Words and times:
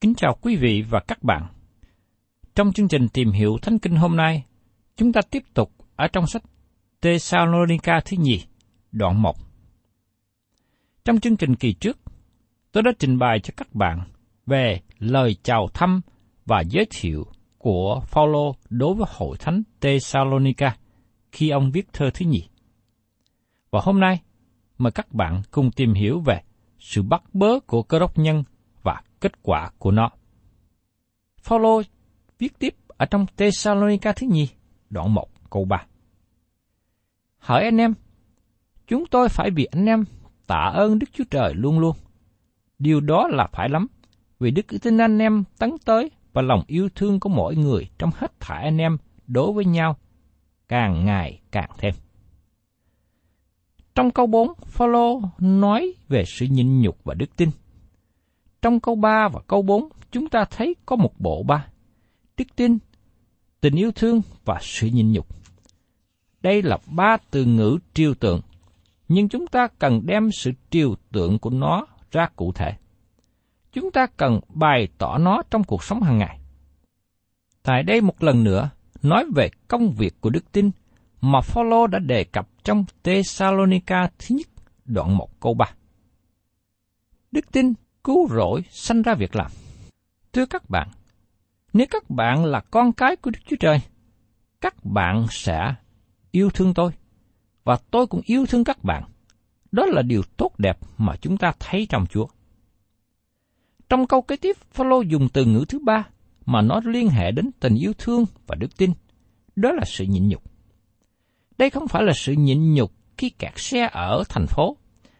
Kính 0.00 0.14
chào 0.14 0.38
quý 0.40 0.56
vị 0.56 0.84
và 0.90 1.00
các 1.08 1.22
bạn. 1.22 1.46
Trong 2.54 2.72
chương 2.72 2.88
trình 2.88 3.08
tìm 3.08 3.30
hiểu 3.30 3.56
Thánh 3.62 3.78
Kinh 3.78 3.96
hôm 3.96 4.16
nay, 4.16 4.44
chúng 4.96 5.12
ta 5.12 5.20
tiếp 5.30 5.42
tục 5.54 5.72
ở 5.96 6.08
trong 6.08 6.26
sách 6.26 6.42
Thessalonica 7.02 8.00
thứ 8.04 8.16
nhì, 8.20 8.42
đoạn 8.92 9.22
1. 9.22 9.36
Trong 11.04 11.20
chương 11.20 11.36
trình 11.36 11.56
kỳ 11.56 11.72
trước, 11.72 11.98
tôi 12.72 12.82
đã 12.82 12.90
trình 12.98 13.18
bày 13.18 13.40
cho 13.40 13.54
các 13.56 13.74
bạn 13.74 14.00
về 14.46 14.80
lời 14.98 15.36
chào 15.42 15.68
thăm 15.74 16.00
và 16.46 16.60
giới 16.60 16.86
thiệu 16.90 17.26
của 17.58 18.00
Phaolô 18.06 18.54
đối 18.70 18.94
với 18.94 19.06
hội 19.10 19.36
thánh 19.38 19.62
Thessalonica 19.80 20.76
khi 21.32 21.50
ông 21.50 21.70
viết 21.70 21.92
thơ 21.92 22.10
thứ 22.14 22.26
nhì. 22.26 22.48
Và 23.70 23.80
hôm 23.82 24.00
nay, 24.00 24.20
mời 24.78 24.92
các 24.92 25.12
bạn 25.12 25.42
cùng 25.50 25.70
tìm 25.70 25.94
hiểu 25.94 26.20
về 26.20 26.42
sự 26.78 27.02
bắt 27.02 27.22
bớ 27.32 27.60
của 27.60 27.82
cơ 27.82 27.98
đốc 27.98 28.18
nhân 28.18 28.44
kết 29.26 29.42
quả 29.42 29.70
của 29.78 29.90
nó. 29.90 30.10
Phaolô 31.42 31.82
viết 32.38 32.58
tiếp 32.58 32.74
ở 32.88 33.06
trong 33.06 33.26
Thessalonica 33.36 34.12
thứ 34.12 34.26
nhì, 34.26 34.48
đoạn 34.90 35.14
1 35.14 35.28
câu 35.50 35.64
3. 35.64 35.86
Hỡi 37.38 37.64
anh 37.64 37.76
em, 37.76 37.94
chúng 38.86 39.04
tôi 39.06 39.28
phải 39.28 39.50
vì 39.50 39.64
anh 39.64 39.86
em 39.86 40.04
tạ 40.46 40.72
ơn 40.74 40.98
Đức 40.98 41.06
Chúa 41.12 41.24
Trời 41.30 41.54
luôn 41.54 41.78
luôn. 41.78 41.96
Điều 42.78 43.00
đó 43.00 43.28
là 43.30 43.48
phải 43.52 43.68
lắm, 43.68 43.86
vì 44.40 44.50
đức 44.50 44.66
tin 44.82 44.98
anh 44.98 45.18
em 45.18 45.44
tấn 45.58 45.70
tới 45.84 46.10
và 46.32 46.42
lòng 46.42 46.62
yêu 46.66 46.88
thương 46.94 47.20
của 47.20 47.28
mỗi 47.28 47.56
người 47.56 47.88
trong 47.98 48.10
hết 48.14 48.40
thảy 48.40 48.64
anh 48.64 48.78
em 48.78 48.96
đối 49.26 49.52
với 49.52 49.64
nhau 49.64 49.96
càng 50.68 51.04
ngày 51.04 51.40
càng 51.50 51.70
thêm. 51.78 51.94
Trong 53.94 54.10
câu 54.10 54.26
4, 54.26 54.48
Phaolô 54.66 55.20
nói 55.38 55.94
về 56.08 56.24
sự 56.26 56.46
nhịn 56.46 56.80
nhục 56.80 57.04
và 57.04 57.14
đức 57.14 57.36
tin. 57.36 57.50
Trong 58.66 58.80
câu 58.80 58.94
3 58.94 59.28
và 59.28 59.40
câu 59.46 59.62
4, 59.62 59.88
chúng 60.10 60.28
ta 60.28 60.44
thấy 60.50 60.76
có 60.86 60.96
một 60.96 61.12
bộ 61.18 61.42
ba: 61.42 61.66
đức 62.36 62.44
tin, 62.56 62.78
tình 63.60 63.74
yêu 63.74 63.92
thương 63.92 64.20
và 64.44 64.58
sự 64.60 64.86
nhịn 64.86 65.12
nhục. 65.12 65.26
Đây 66.42 66.62
là 66.62 66.78
ba 66.86 67.16
từ 67.30 67.44
ngữ 67.44 67.78
triều 67.94 68.14
tượng, 68.14 68.40
nhưng 69.08 69.28
chúng 69.28 69.46
ta 69.46 69.68
cần 69.78 70.06
đem 70.06 70.30
sự 70.32 70.50
triều 70.70 70.94
tượng 71.12 71.38
của 71.38 71.50
nó 71.50 71.86
ra 72.10 72.28
cụ 72.36 72.52
thể. 72.52 72.72
Chúng 73.72 73.90
ta 73.90 74.06
cần 74.16 74.40
bày 74.48 74.88
tỏ 74.98 75.18
nó 75.18 75.42
trong 75.50 75.64
cuộc 75.64 75.84
sống 75.84 76.02
hàng 76.02 76.18
ngày. 76.18 76.40
Tại 77.62 77.82
đây 77.82 78.00
một 78.00 78.22
lần 78.22 78.44
nữa, 78.44 78.70
nói 79.02 79.24
về 79.34 79.50
công 79.68 79.92
việc 79.92 80.20
của 80.20 80.30
đức 80.30 80.52
tin 80.52 80.70
mà 81.20 81.40
Phaolô 81.40 81.86
đã 81.86 81.98
đề 81.98 82.24
cập 82.24 82.48
trong 82.64 82.84
Thessalonica 83.02 84.08
thứ 84.18 84.34
nhất, 84.36 84.48
đoạn 84.84 85.16
1 85.16 85.40
câu 85.40 85.54
3. 85.54 85.66
Đức 87.32 87.52
tin 87.52 87.72
cứu 88.06 88.28
rỗi 88.28 88.62
sanh 88.70 89.02
ra 89.02 89.14
việc 89.14 89.36
làm. 89.36 89.50
Thưa 90.32 90.46
các 90.46 90.70
bạn, 90.70 90.88
nếu 91.72 91.86
các 91.90 92.10
bạn 92.10 92.44
là 92.44 92.60
con 92.60 92.92
cái 92.92 93.16
của 93.16 93.30
Đức 93.30 93.38
Chúa 93.46 93.56
Trời, 93.60 93.80
các 94.60 94.84
bạn 94.84 95.26
sẽ 95.30 95.74
yêu 96.30 96.50
thương 96.50 96.74
tôi, 96.74 96.92
và 97.64 97.78
tôi 97.90 98.06
cũng 98.06 98.20
yêu 98.24 98.46
thương 98.46 98.64
các 98.64 98.84
bạn. 98.84 99.02
Đó 99.72 99.86
là 99.86 100.02
điều 100.02 100.22
tốt 100.36 100.58
đẹp 100.58 100.78
mà 100.98 101.16
chúng 101.16 101.36
ta 101.36 101.52
thấy 101.58 101.86
trong 101.90 102.06
Chúa. 102.06 102.26
Trong 103.88 104.06
câu 104.06 104.22
kế 104.22 104.36
tiếp, 104.36 104.56
Phaolô 104.72 105.00
dùng 105.00 105.28
từ 105.28 105.44
ngữ 105.44 105.64
thứ 105.68 105.78
ba 105.78 106.08
mà 106.44 106.62
nó 106.62 106.80
liên 106.84 107.08
hệ 107.08 107.30
đến 107.30 107.50
tình 107.60 107.74
yêu 107.74 107.92
thương 107.98 108.24
và 108.46 108.54
đức 108.54 108.76
tin. 108.76 108.92
Đó 109.56 109.72
là 109.72 109.84
sự 109.86 110.04
nhịn 110.04 110.28
nhục. 110.28 110.42
Đây 111.58 111.70
không 111.70 111.88
phải 111.88 112.02
là 112.02 112.12
sự 112.16 112.32
nhịn 112.32 112.74
nhục 112.74 112.92
khi 113.18 113.30
kẹt 113.30 113.52
xe 113.56 113.88
ở 113.92 114.24
thành 114.28 114.46
phố, 114.46 114.76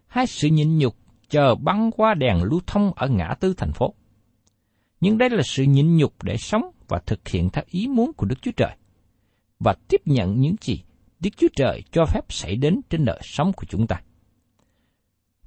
hay 0.07 0.27
sự 0.27 0.49
nhịn 0.49 0.79
nhục 0.79 1.06
chờ 1.29 1.55
băng 1.55 1.91
qua 1.91 2.15
đèn 2.15 2.43
lưu 2.43 2.61
thông 2.67 2.93
ở 2.97 3.09
ngã 3.09 3.35
tư 3.41 3.55
thành 3.57 3.73
phố. 3.73 3.95
Nhưng 5.01 5.19
đây 5.19 5.31
là 5.31 5.43
sự 5.45 5.63
nhịn 5.63 5.97
nhục 5.97 6.23
để 6.23 6.37
sống 6.37 6.71
và 6.89 7.01
thực 7.07 7.29
hiện 7.29 7.51
theo 7.51 7.65
ý 7.67 7.87
muốn 7.89 8.13
của 8.13 8.27
Đức 8.27 8.43
Chúa 8.43 8.53
Trời, 8.57 8.77
và 9.61 9.75
tiếp 9.89 10.01
nhận 10.05 10.41
những 10.41 10.57
gì 10.61 10.83
Đức 11.21 11.31
Chúa 11.37 11.49
Trời 11.57 11.83
cho 11.93 12.07
phép 12.07 12.25
xảy 12.29 12.57
đến 12.57 12.81
trên 12.91 13.05
đời 13.05 13.21
sống 13.23 13.53
của 13.53 13.65
chúng 13.69 13.87
ta. 13.87 14.01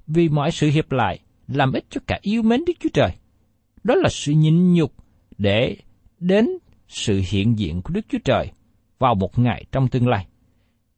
Vì 0.06 0.28
mọi 0.28 0.50
sự 0.50 0.70
hiệp 0.70 0.92
lại 0.92 1.18
làm 1.48 1.72
ích 1.72 1.84
cho 1.90 2.00
cả 2.06 2.18
yêu 2.22 2.42
mến 2.42 2.64
Đức 2.64 2.72
Chúa 2.80 2.88
Trời. 2.92 3.10
Đó 3.84 3.94
là 3.94 4.08
sự 4.08 4.32
nhịn 4.32 4.72
nhục 4.72 4.94
để 5.38 5.76
đến 6.18 6.48
sự 6.88 7.22
hiện 7.28 7.58
diện 7.58 7.82
của 7.82 7.90
Đức 7.92 8.06
Chúa 8.08 8.18
Trời 8.24 8.50
vào 8.98 9.14
một 9.14 9.38
ngày 9.38 9.64
trong 9.72 9.88
tương 9.88 10.08
lai. 10.08 10.26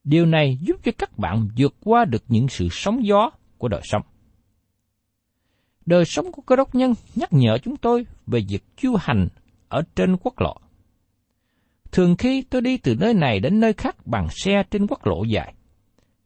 Điều 0.04 0.26
này 0.26 0.58
giúp 0.60 0.76
cho 0.84 0.92
các 0.98 1.18
bạn 1.18 1.48
vượt 1.56 1.74
qua 1.84 2.04
được 2.04 2.24
những 2.28 2.48
sự 2.48 2.68
sóng 2.70 3.06
gió 3.06 3.30
của 3.58 3.68
đời 3.68 3.80
sống. 3.84 4.02
Đời 5.86 6.04
sống 6.04 6.32
của 6.32 6.42
cơ 6.42 6.56
đốc 6.56 6.74
nhân 6.74 6.94
nhắc 7.14 7.32
nhở 7.32 7.58
chúng 7.58 7.76
tôi 7.76 8.06
về 8.26 8.40
việc 8.48 8.64
chu 8.76 8.96
hành 9.00 9.28
ở 9.68 9.82
trên 9.96 10.16
quốc 10.16 10.40
lộ. 10.40 10.56
Thường 11.92 12.16
khi 12.16 12.42
tôi 12.42 12.60
đi 12.60 12.76
từ 12.76 12.94
nơi 12.94 13.14
này 13.14 13.40
đến 13.40 13.60
nơi 13.60 13.72
khác 13.72 14.06
bằng 14.06 14.28
xe 14.30 14.62
trên 14.70 14.86
quốc 14.86 15.06
lộ 15.06 15.24
dài. 15.24 15.54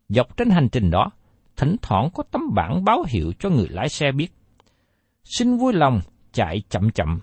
Dọc 0.08 0.36
trên 0.36 0.50
hành 0.50 0.68
trình 0.72 0.90
đó, 0.90 1.10
thỉnh 1.56 1.76
thoảng 1.82 2.08
có 2.14 2.22
tấm 2.30 2.42
bảng 2.54 2.84
báo 2.84 3.04
hiệu 3.08 3.32
cho 3.38 3.50
người 3.50 3.68
lái 3.70 3.88
xe 3.88 4.12
biết. 4.12 4.28
Xin 5.24 5.56
vui 5.56 5.72
lòng 5.72 6.00
chạy 6.32 6.62
chậm 6.68 6.90
chậm, 6.90 7.20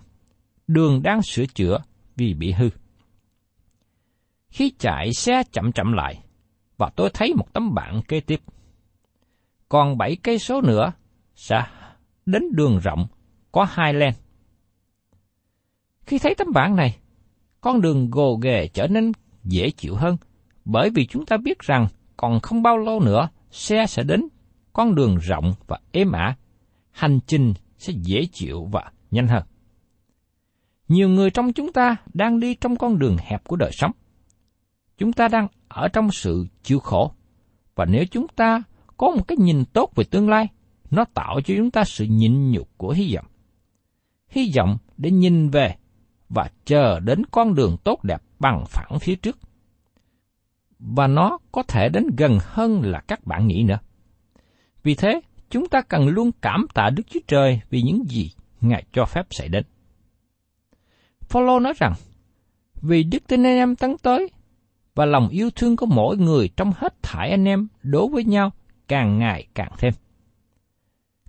đường 0.66 1.02
đang 1.02 1.22
sửa 1.22 1.46
chữa 1.46 1.78
vì 2.16 2.34
bị 2.34 2.52
hư. 2.52 2.68
Khi 4.48 4.72
chạy 4.78 5.12
xe 5.12 5.42
chậm 5.52 5.72
chậm 5.72 5.92
lại, 5.92 6.24
và 6.76 6.90
tôi 6.96 7.10
thấy 7.14 7.34
một 7.34 7.52
tấm 7.52 7.74
bảng 7.74 8.02
kế 8.08 8.20
tiếp. 8.20 8.40
Còn 9.68 9.98
bảy 9.98 10.16
cây 10.22 10.38
số 10.38 10.60
nữa 10.60 10.92
sẽ 11.34 11.62
đến 12.26 12.42
đường 12.52 12.78
rộng 12.78 13.06
có 13.52 13.66
hai 13.70 13.94
len. 13.94 14.12
Khi 16.06 16.18
thấy 16.18 16.34
tấm 16.34 16.48
bảng 16.54 16.76
này, 16.76 16.96
con 17.60 17.80
đường 17.80 18.10
gồ 18.10 18.36
ghề 18.42 18.68
trở 18.68 18.86
nên 18.86 19.12
dễ 19.44 19.70
chịu 19.70 19.94
hơn, 19.94 20.16
bởi 20.64 20.90
vì 20.90 21.06
chúng 21.06 21.26
ta 21.26 21.36
biết 21.36 21.58
rằng 21.58 21.86
còn 22.16 22.40
không 22.40 22.62
bao 22.62 22.78
lâu 22.78 23.00
nữa 23.00 23.28
xe 23.50 23.86
sẽ 23.86 24.02
đến 24.02 24.28
con 24.72 24.94
đường 24.94 25.16
rộng 25.16 25.54
và 25.66 25.78
êm 25.92 26.12
ả, 26.12 26.36
hành 26.90 27.18
trình 27.26 27.54
sẽ 27.78 27.92
dễ 28.02 28.26
chịu 28.32 28.64
và 28.72 28.92
nhanh 29.10 29.28
hơn. 29.28 29.42
Nhiều 30.88 31.08
người 31.08 31.30
trong 31.30 31.52
chúng 31.52 31.72
ta 31.72 31.96
đang 32.14 32.40
đi 32.40 32.54
trong 32.54 32.76
con 32.76 32.98
đường 32.98 33.16
hẹp 33.20 33.44
của 33.44 33.56
đời 33.56 33.70
sống. 33.72 33.90
Chúng 34.98 35.12
ta 35.12 35.28
đang 35.28 35.48
ở 35.68 35.88
trong 35.88 36.10
sự 36.12 36.46
chịu 36.62 36.78
khổ, 36.78 37.12
và 37.74 37.84
nếu 37.84 38.04
chúng 38.10 38.26
ta 38.28 38.62
có 38.96 39.10
một 39.10 39.28
cái 39.28 39.36
nhìn 39.40 39.64
tốt 39.64 39.92
về 39.96 40.04
tương 40.04 40.28
lai, 40.28 40.48
nó 40.94 41.04
tạo 41.14 41.40
cho 41.44 41.54
chúng 41.56 41.70
ta 41.70 41.84
sự 41.84 42.04
nhịn 42.04 42.50
nhục 42.50 42.68
của 42.76 42.90
hy 42.90 43.14
vọng. 43.14 43.26
Hy 44.28 44.52
vọng 44.56 44.78
để 44.96 45.10
nhìn 45.10 45.48
về 45.48 45.74
và 46.28 46.50
chờ 46.64 47.00
đến 47.00 47.22
con 47.30 47.54
đường 47.54 47.76
tốt 47.84 48.04
đẹp 48.04 48.22
bằng 48.38 48.64
phẳng 48.66 48.98
phía 49.00 49.14
trước. 49.14 49.38
Và 50.78 51.06
nó 51.06 51.38
có 51.52 51.62
thể 51.62 51.88
đến 51.88 52.06
gần 52.16 52.38
hơn 52.42 52.82
là 52.82 53.00
các 53.00 53.26
bạn 53.26 53.46
nghĩ 53.46 53.62
nữa. 53.62 53.78
Vì 54.82 54.94
thế, 54.94 55.20
chúng 55.50 55.68
ta 55.68 55.80
cần 55.80 56.08
luôn 56.08 56.30
cảm 56.42 56.66
tạ 56.74 56.90
Đức 56.90 57.02
Chúa 57.10 57.20
Trời 57.26 57.60
vì 57.70 57.82
những 57.82 58.04
gì 58.08 58.30
Ngài 58.60 58.84
cho 58.92 59.04
phép 59.04 59.26
xảy 59.30 59.48
đến. 59.48 59.64
Phaolô 61.20 61.60
nói 61.60 61.72
rằng, 61.76 61.92
vì 62.82 63.02
đức 63.02 63.26
tin 63.26 63.42
anh 63.42 63.56
em 63.56 63.76
tấn 63.76 63.96
tới 64.02 64.30
và 64.94 65.04
lòng 65.04 65.28
yêu 65.28 65.50
thương 65.50 65.76
của 65.76 65.86
mỗi 65.86 66.16
người 66.16 66.48
trong 66.56 66.72
hết 66.76 67.02
thải 67.02 67.30
anh 67.30 67.44
em 67.44 67.68
đối 67.82 68.08
với 68.08 68.24
nhau 68.24 68.50
càng 68.88 69.18
ngày 69.18 69.46
càng 69.54 69.72
thêm. 69.78 69.92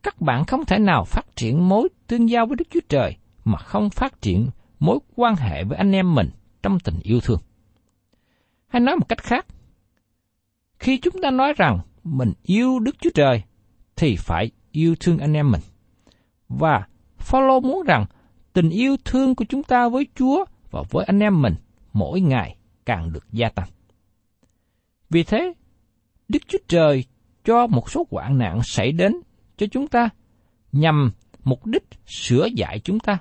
Các 0.05 0.21
bạn 0.21 0.45
không 0.45 0.65
thể 0.65 0.79
nào 0.79 1.03
phát 1.05 1.35
triển 1.35 1.69
mối 1.69 1.89
tương 2.07 2.29
giao 2.29 2.45
với 2.45 2.55
Đức 2.55 2.67
Chúa 2.69 2.79
Trời 2.89 3.17
mà 3.45 3.57
không 3.57 3.89
phát 3.89 4.21
triển 4.21 4.49
mối 4.79 4.99
quan 5.15 5.35
hệ 5.35 5.63
với 5.63 5.77
anh 5.77 5.91
em 5.91 6.15
mình 6.15 6.29
trong 6.63 6.79
tình 6.79 6.99
yêu 7.03 7.19
thương. 7.19 7.39
Hay 8.67 8.79
nói 8.79 8.95
một 8.95 9.09
cách 9.09 9.23
khác, 9.23 9.45
khi 10.79 10.97
chúng 10.97 11.21
ta 11.21 11.31
nói 11.31 11.53
rằng 11.57 11.79
mình 12.03 12.33
yêu 12.43 12.79
Đức 12.79 12.95
Chúa 12.99 13.09
Trời, 13.13 13.43
thì 13.95 14.15
phải 14.15 14.51
yêu 14.71 14.95
thương 14.99 15.17
anh 15.17 15.33
em 15.33 15.51
mình. 15.51 15.61
Và 16.49 16.87
Phaolô 17.17 17.59
muốn 17.59 17.83
rằng 17.83 18.05
tình 18.53 18.69
yêu 18.69 18.95
thương 19.05 19.35
của 19.35 19.45
chúng 19.49 19.63
ta 19.63 19.89
với 19.89 20.07
Chúa 20.15 20.45
và 20.71 20.83
với 20.89 21.05
anh 21.05 21.19
em 21.19 21.41
mình 21.41 21.55
mỗi 21.93 22.21
ngày 22.21 22.55
càng 22.85 23.13
được 23.13 23.25
gia 23.31 23.49
tăng. 23.49 23.67
Vì 25.09 25.23
thế, 25.23 25.53
Đức 26.27 26.39
Chúa 26.47 26.59
Trời 26.67 27.05
cho 27.45 27.67
một 27.67 27.89
số 27.91 28.07
hoạn 28.11 28.37
nạn 28.37 28.59
xảy 28.63 28.91
đến 28.91 29.13
cho 29.57 29.67
chúng 29.71 29.87
ta 29.87 30.09
nhằm 30.71 31.11
mục 31.43 31.65
đích 31.65 31.83
sửa 32.07 32.47
dạy 32.55 32.79
chúng 32.83 32.99
ta, 32.99 33.17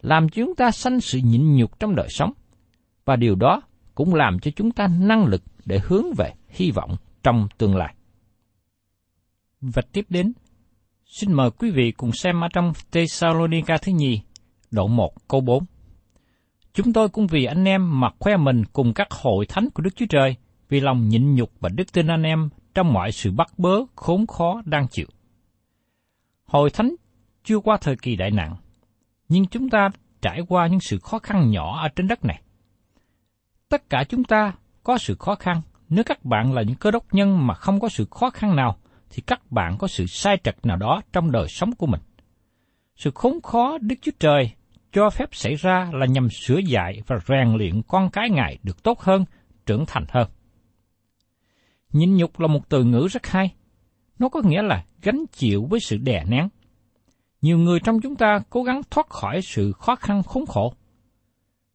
làm 0.00 0.28
cho 0.28 0.42
chúng 0.44 0.54
ta 0.54 0.70
sanh 0.70 1.00
sự 1.00 1.18
nhịn 1.18 1.56
nhục 1.56 1.80
trong 1.80 1.94
đời 1.94 2.08
sống. 2.10 2.32
Và 3.04 3.16
điều 3.16 3.34
đó 3.34 3.62
cũng 3.94 4.14
làm 4.14 4.38
cho 4.38 4.50
chúng 4.56 4.70
ta 4.70 4.86
năng 5.00 5.24
lực 5.24 5.42
để 5.64 5.80
hướng 5.84 6.04
về 6.16 6.32
hy 6.48 6.70
vọng 6.70 6.96
trong 7.22 7.48
tương 7.58 7.76
lai. 7.76 7.94
Và 9.60 9.82
tiếp 9.92 10.06
đến, 10.08 10.32
xin 11.04 11.32
mời 11.32 11.50
quý 11.50 11.70
vị 11.70 11.92
cùng 11.92 12.12
xem 12.12 12.40
ở 12.40 12.48
trong 12.52 12.72
Thessalonica 12.92 13.76
thứ 13.82 13.92
nhì, 13.92 14.20
đoạn 14.70 14.96
1 14.96 15.28
câu 15.28 15.40
4. 15.40 15.64
Chúng 16.72 16.92
tôi 16.92 17.08
cũng 17.08 17.26
vì 17.26 17.44
anh 17.44 17.64
em 17.64 18.00
mà 18.00 18.08
khoe 18.18 18.36
mình 18.36 18.64
cùng 18.72 18.94
các 18.94 19.08
hội 19.10 19.46
thánh 19.46 19.68
của 19.74 19.82
Đức 19.82 19.96
Chúa 19.96 20.06
Trời, 20.08 20.36
vì 20.68 20.80
lòng 20.80 21.08
nhịn 21.08 21.34
nhục 21.34 21.50
và 21.60 21.68
đức 21.68 21.92
tin 21.92 22.06
anh 22.06 22.22
em 22.22 22.48
trong 22.74 22.92
mọi 22.92 23.12
sự 23.12 23.30
bắt 23.30 23.58
bớ, 23.58 23.80
khốn 23.94 24.26
khó 24.26 24.62
đang 24.64 24.88
chịu. 24.88 25.06
Hội 26.50 26.70
thánh 26.70 26.94
chưa 27.44 27.58
qua 27.58 27.78
thời 27.80 27.96
kỳ 27.96 28.16
đại 28.16 28.30
nạn, 28.30 28.56
nhưng 29.28 29.46
chúng 29.46 29.70
ta 29.70 29.88
trải 30.22 30.40
qua 30.48 30.66
những 30.66 30.80
sự 30.80 30.98
khó 30.98 31.18
khăn 31.18 31.50
nhỏ 31.50 31.80
ở 31.82 31.88
trên 31.88 32.08
đất 32.08 32.24
này. 32.24 32.42
Tất 33.68 33.90
cả 33.90 34.04
chúng 34.08 34.24
ta 34.24 34.52
có 34.82 34.98
sự 34.98 35.16
khó 35.18 35.34
khăn, 35.34 35.62
nếu 35.88 36.04
các 36.04 36.24
bạn 36.24 36.52
là 36.52 36.62
những 36.62 36.76
cơ 36.76 36.90
đốc 36.90 37.14
nhân 37.14 37.46
mà 37.46 37.54
không 37.54 37.80
có 37.80 37.88
sự 37.88 38.06
khó 38.10 38.30
khăn 38.30 38.56
nào, 38.56 38.76
thì 39.10 39.22
các 39.26 39.52
bạn 39.52 39.78
có 39.78 39.88
sự 39.88 40.06
sai 40.06 40.36
trật 40.44 40.66
nào 40.66 40.76
đó 40.76 41.02
trong 41.12 41.30
đời 41.30 41.48
sống 41.48 41.74
của 41.74 41.86
mình. 41.86 42.00
Sự 42.96 43.10
khốn 43.14 43.42
khó 43.42 43.78
Đức 43.78 43.96
Chúa 44.02 44.12
Trời 44.20 44.50
cho 44.92 45.10
phép 45.10 45.28
xảy 45.32 45.54
ra 45.54 45.90
là 45.92 46.06
nhằm 46.06 46.28
sửa 46.30 46.58
dạy 46.58 47.02
và 47.06 47.18
rèn 47.28 47.54
luyện 47.54 47.82
con 47.82 48.10
cái 48.10 48.30
Ngài 48.30 48.58
được 48.62 48.82
tốt 48.82 49.00
hơn, 49.00 49.24
trưởng 49.66 49.84
thành 49.86 50.04
hơn. 50.08 50.28
Nhịn 51.92 52.16
nhục 52.16 52.40
là 52.40 52.46
một 52.46 52.68
từ 52.68 52.84
ngữ 52.84 53.08
rất 53.10 53.26
hay. 53.26 53.54
Nó 54.20 54.28
có 54.28 54.40
nghĩa 54.44 54.62
là 54.62 54.84
gánh 55.02 55.24
chịu 55.32 55.66
với 55.70 55.80
sự 55.80 55.96
đè 55.96 56.24
nén. 56.28 56.48
Nhiều 57.42 57.58
người 57.58 57.80
trong 57.80 58.00
chúng 58.00 58.16
ta 58.16 58.40
cố 58.50 58.62
gắng 58.62 58.80
thoát 58.90 59.08
khỏi 59.08 59.42
sự 59.42 59.72
khó 59.72 59.96
khăn 59.96 60.22
khốn 60.22 60.46
khổ. 60.46 60.74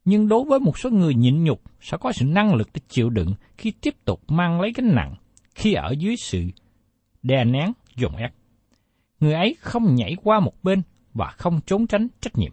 Nhưng 0.05 0.27
đối 0.27 0.43
với 0.43 0.59
một 0.59 0.77
số 0.77 0.89
người 0.89 1.13
nhịn 1.15 1.43
nhục 1.43 1.61
sẽ 1.81 1.97
có 1.97 2.11
sự 2.11 2.25
năng 2.25 2.55
lực 2.55 2.69
để 2.73 2.81
chịu 2.87 3.09
đựng 3.09 3.33
khi 3.57 3.71
tiếp 3.71 3.95
tục 4.05 4.21
mang 4.27 4.61
lấy 4.61 4.71
gánh 4.75 4.95
nặng, 4.95 5.15
khi 5.55 5.73
ở 5.73 5.91
dưới 5.99 6.15
sự 6.17 6.43
đè 7.23 7.43
nén, 7.43 7.71
dồn 7.95 8.15
ép. 8.15 8.33
Người 9.19 9.33
ấy 9.33 9.55
không 9.59 9.95
nhảy 9.95 10.15
qua 10.23 10.39
một 10.39 10.63
bên 10.63 10.81
và 11.13 11.33
không 11.37 11.59
trốn 11.65 11.87
tránh 11.87 12.07
trách 12.21 12.37
nhiệm. 12.37 12.51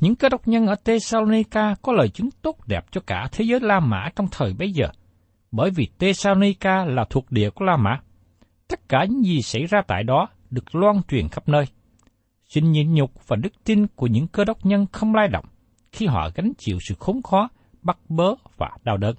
Những 0.00 0.16
cơ 0.16 0.28
đốc 0.28 0.48
nhân 0.48 0.66
ở 0.66 0.74
Thessalonica 0.84 1.74
có 1.82 1.92
lời 1.92 2.08
chứng 2.08 2.30
tốt 2.42 2.56
đẹp 2.66 2.84
cho 2.90 3.00
cả 3.06 3.28
thế 3.32 3.44
giới 3.44 3.60
La 3.60 3.80
Mã 3.80 4.08
trong 4.16 4.26
thời 4.32 4.54
bấy 4.54 4.72
giờ, 4.72 4.86
bởi 5.50 5.70
vì 5.70 5.88
Thessalonica 5.98 6.84
là 6.84 7.04
thuộc 7.10 7.30
địa 7.30 7.50
của 7.50 7.64
La 7.64 7.76
Mã. 7.76 8.00
Tất 8.70 8.88
cả 8.88 9.04
những 9.04 9.24
gì 9.24 9.42
xảy 9.42 9.66
ra 9.66 9.82
tại 9.86 10.04
đó 10.04 10.28
được 10.50 10.74
loan 10.74 11.02
truyền 11.08 11.28
khắp 11.28 11.48
nơi. 11.48 11.64
Sự 12.44 12.60
nhịn 12.60 12.94
nhục 12.94 13.28
và 13.28 13.36
đức 13.36 13.52
tin 13.64 13.86
của 13.86 14.06
những 14.06 14.26
cơ 14.26 14.44
đốc 14.44 14.66
nhân 14.66 14.86
không 14.92 15.14
lai 15.14 15.28
động 15.28 15.44
khi 15.92 16.06
họ 16.06 16.30
gánh 16.34 16.52
chịu 16.58 16.78
sự 16.80 16.94
khốn 16.98 17.22
khó, 17.22 17.48
bắt 17.82 17.98
bớ 18.08 18.34
và 18.56 18.70
đau 18.84 18.96
đớn. 18.96 19.14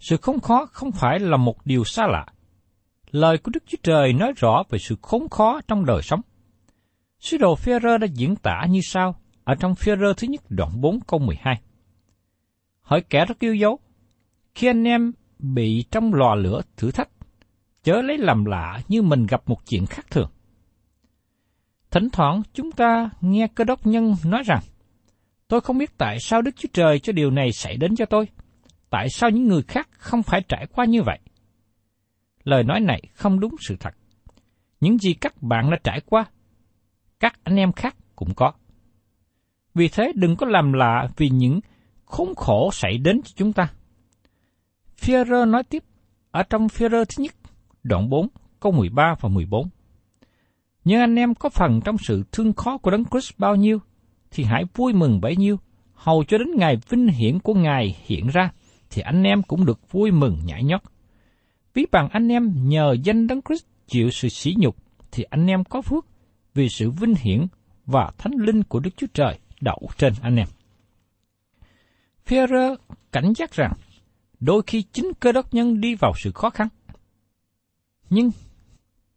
Sự 0.00 0.16
khốn 0.16 0.40
khó 0.40 0.66
không 0.66 0.92
phải 0.92 1.18
là 1.18 1.36
một 1.36 1.66
điều 1.66 1.84
xa 1.84 2.06
lạ. 2.06 2.26
Lời 3.10 3.38
của 3.38 3.50
Đức 3.54 3.62
Chúa 3.66 3.78
Trời 3.82 4.12
nói 4.12 4.32
rõ 4.36 4.62
về 4.70 4.78
sự 4.78 4.96
khốn 5.02 5.28
khó 5.28 5.60
trong 5.68 5.84
đời 5.84 6.02
sống. 6.02 6.20
Sứ 7.20 7.36
đồ 7.36 7.54
Phêrô 7.54 7.98
đã 7.98 8.06
diễn 8.14 8.36
tả 8.36 8.66
như 8.68 8.80
sau 8.82 9.16
ở 9.44 9.54
trong 9.54 9.74
Phêrô 9.74 10.12
thứ 10.12 10.28
nhất 10.30 10.40
đoạn 10.48 10.80
4 10.80 11.00
câu 11.00 11.20
12. 11.20 11.60
Hỏi 12.80 13.02
kẻ 13.10 13.24
rất 13.24 13.38
yêu 13.38 13.54
dấu, 13.54 13.78
khi 14.54 14.66
anh 14.66 14.84
em 14.84 15.12
bị 15.38 15.84
trong 15.90 16.14
lò 16.14 16.34
lửa 16.34 16.60
thử 16.76 16.90
thách, 16.90 17.08
chớ 17.82 18.02
lấy 18.02 18.18
làm 18.18 18.44
lạ 18.44 18.80
như 18.88 19.02
mình 19.02 19.26
gặp 19.26 19.42
một 19.46 19.66
chuyện 19.66 19.86
khác 19.86 20.06
thường. 20.10 20.30
Thỉnh 21.90 22.08
thoảng 22.12 22.42
chúng 22.52 22.72
ta 22.72 23.10
nghe 23.20 23.48
cơ 23.54 23.64
đốc 23.64 23.86
nhân 23.86 24.14
nói 24.24 24.42
rằng, 24.46 24.60
tôi 25.48 25.60
không 25.60 25.78
biết 25.78 25.98
tại 25.98 26.20
sao 26.20 26.42
Đức 26.42 26.56
Chúa 26.56 26.68
Trời 26.72 26.98
cho 26.98 27.12
điều 27.12 27.30
này 27.30 27.52
xảy 27.52 27.76
đến 27.76 27.96
cho 27.96 28.06
tôi. 28.06 28.28
Tại 28.90 29.08
sao 29.08 29.30
những 29.30 29.48
người 29.48 29.62
khác 29.62 29.88
không 29.92 30.22
phải 30.22 30.42
trải 30.48 30.66
qua 30.66 30.84
như 30.84 31.02
vậy? 31.02 31.18
Lời 32.44 32.64
nói 32.64 32.80
này 32.80 33.02
không 33.14 33.40
đúng 33.40 33.54
sự 33.60 33.76
thật. 33.80 33.94
Những 34.80 34.98
gì 34.98 35.14
các 35.14 35.42
bạn 35.42 35.70
đã 35.70 35.76
trải 35.84 36.00
qua, 36.06 36.24
các 37.20 37.40
anh 37.44 37.56
em 37.56 37.72
khác 37.72 37.96
cũng 38.16 38.34
có. 38.34 38.52
Vì 39.74 39.88
thế 39.88 40.12
đừng 40.14 40.36
có 40.36 40.46
làm 40.46 40.72
lạ 40.72 41.08
vì 41.16 41.28
những 41.28 41.60
khốn 42.04 42.34
khổ 42.34 42.70
xảy 42.72 42.98
đến 42.98 43.20
cho 43.24 43.32
chúng 43.36 43.52
ta. 43.52 43.68
Führer 45.00 45.50
nói 45.50 45.62
tiếp 45.64 45.82
ở 46.30 46.42
trong 46.42 46.66
Führer 46.66 47.04
thứ 47.04 47.22
nhất, 47.22 47.34
đoạn 47.88 48.10
4, 48.10 48.28
câu 48.60 48.72
13 48.72 49.14
và 49.20 49.28
14. 49.28 49.68
Nhưng 50.84 51.00
anh 51.00 51.16
em 51.16 51.34
có 51.34 51.48
phần 51.48 51.80
trong 51.84 51.96
sự 51.98 52.24
thương 52.32 52.52
khó 52.52 52.78
của 52.78 52.90
Đấng 52.90 53.04
Christ 53.04 53.32
bao 53.38 53.56
nhiêu, 53.56 53.78
thì 54.30 54.44
hãy 54.44 54.64
vui 54.74 54.92
mừng 54.92 55.20
bấy 55.20 55.36
nhiêu, 55.36 55.56
hầu 55.94 56.24
cho 56.24 56.38
đến 56.38 56.48
ngày 56.56 56.76
vinh 56.88 57.08
hiển 57.08 57.38
của 57.38 57.54
Ngài 57.54 57.96
hiện 58.06 58.26
ra, 58.26 58.50
thì 58.90 59.02
anh 59.02 59.22
em 59.22 59.42
cũng 59.42 59.66
được 59.66 59.92
vui 59.92 60.10
mừng 60.10 60.38
nhảy 60.44 60.64
nhót. 60.64 60.80
Ví 61.74 61.86
bằng 61.92 62.08
anh 62.08 62.28
em 62.28 62.68
nhờ 62.68 62.96
danh 63.02 63.26
Đấng 63.26 63.42
Christ 63.42 63.64
chịu 63.86 64.10
sự 64.10 64.28
sỉ 64.28 64.54
nhục, 64.58 64.76
thì 65.12 65.22
anh 65.22 65.46
em 65.46 65.64
có 65.64 65.82
phước 65.82 66.06
vì 66.54 66.68
sự 66.68 66.90
vinh 66.90 67.14
hiển 67.14 67.46
và 67.86 68.10
thánh 68.18 68.32
linh 68.32 68.62
của 68.62 68.80
Đức 68.80 68.90
Chúa 68.96 69.06
Trời 69.14 69.38
đậu 69.60 69.88
trên 69.98 70.12
anh 70.22 70.36
em. 70.36 70.46
Führer 72.26 72.76
cảnh 73.12 73.32
giác 73.36 73.52
rằng, 73.52 73.72
đôi 74.40 74.62
khi 74.66 74.82
chính 74.82 75.12
cơ 75.20 75.32
đốc 75.32 75.54
nhân 75.54 75.80
đi 75.80 75.94
vào 75.94 76.12
sự 76.16 76.32
khó 76.32 76.50
khăn. 76.50 76.68
Nhưng 78.10 78.30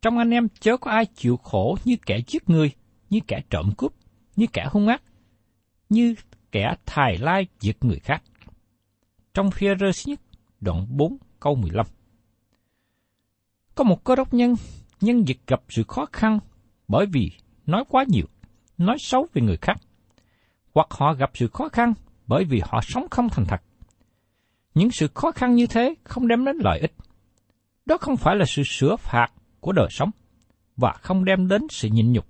trong 0.01 0.17
anh 0.17 0.29
em 0.29 0.48
chớ 0.60 0.77
có 0.77 0.91
ai 0.91 1.05
chịu 1.05 1.38
khổ 1.38 1.77
như 1.86 1.95
kẻ 2.05 2.19
giết 2.27 2.50
người, 2.50 2.71
như 3.10 3.19
kẻ 3.27 3.41
trộm 3.50 3.71
cướp, 3.77 3.93
như 4.36 4.45
kẻ 4.53 4.67
hung 4.71 4.88
ác, 4.88 5.01
như 5.89 6.15
kẻ 6.51 6.75
thài 6.86 7.17
lai 7.17 7.48
giết 7.60 7.83
người 7.83 8.00
khác. 8.00 8.24
Trong 9.33 9.51
phía 9.51 9.75
rơ 9.79 9.91
nhất, 10.05 10.19
đoạn 10.62 10.86
4 10.89 11.17
câu 11.39 11.55
15. 11.55 11.86
Có 13.75 13.83
một 13.83 14.03
cơ 14.03 14.15
đốc 14.15 14.33
nhân, 14.33 14.55
nhân 15.01 15.27
dịch 15.27 15.39
gặp 15.48 15.62
sự 15.69 15.83
khó 15.88 16.05
khăn 16.13 16.39
bởi 16.88 17.05
vì 17.05 17.31
nói 17.65 17.83
quá 17.89 18.05
nhiều, 18.07 18.25
nói 18.77 18.98
xấu 19.00 19.27
về 19.33 19.41
người 19.41 19.57
khác, 19.57 19.77
hoặc 20.74 20.88
họ 20.89 21.13
gặp 21.13 21.31
sự 21.33 21.48
khó 21.48 21.69
khăn 21.69 21.93
bởi 22.27 22.43
vì 22.43 22.62
họ 22.63 22.81
sống 22.83 23.07
không 23.12 23.29
thành 23.29 23.45
thật. 23.45 23.62
Những 24.74 24.91
sự 24.91 25.07
khó 25.13 25.31
khăn 25.31 25.55
như 25.55 25.67
thế 25.67 25.95
không 26.03 26.27
đem 26.27 26.45
đến 26.45 26.57
lợi 26.60 26.79
ích. 26.79 26.93
Đó 27.91 27.98
không 27.98 28.17
phải 28.17 28.36
là 28.36 28.45
sự 28.45 28.63
sửa 28.63 28.95
phạt 28.95 29.27
của 29.60 29.71
đời 29.71 29.88
sống 29.89 30.10
và 30.77 30.93
không 31.01 31.25
đem 31.25 31.48
đến 31.48 31.62
sự 31.69 31.88
nhịn 31.88 32.12
nhục. 32.12 32.25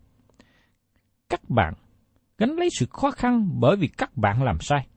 Các 1.29 1.49
bạn 1.49 1.73
gánh 2.37 2.55
lấy 2.55 2.69
sự 2.79 2.85
khó 2.89 3.11
khăn 3.11 3.49
bởi 3.59 3.75
vì 3.75 3.87
các 3.87 4.17
bạn 4.17 4.43
làm 4.43 4.59
sai. 4.59 4.87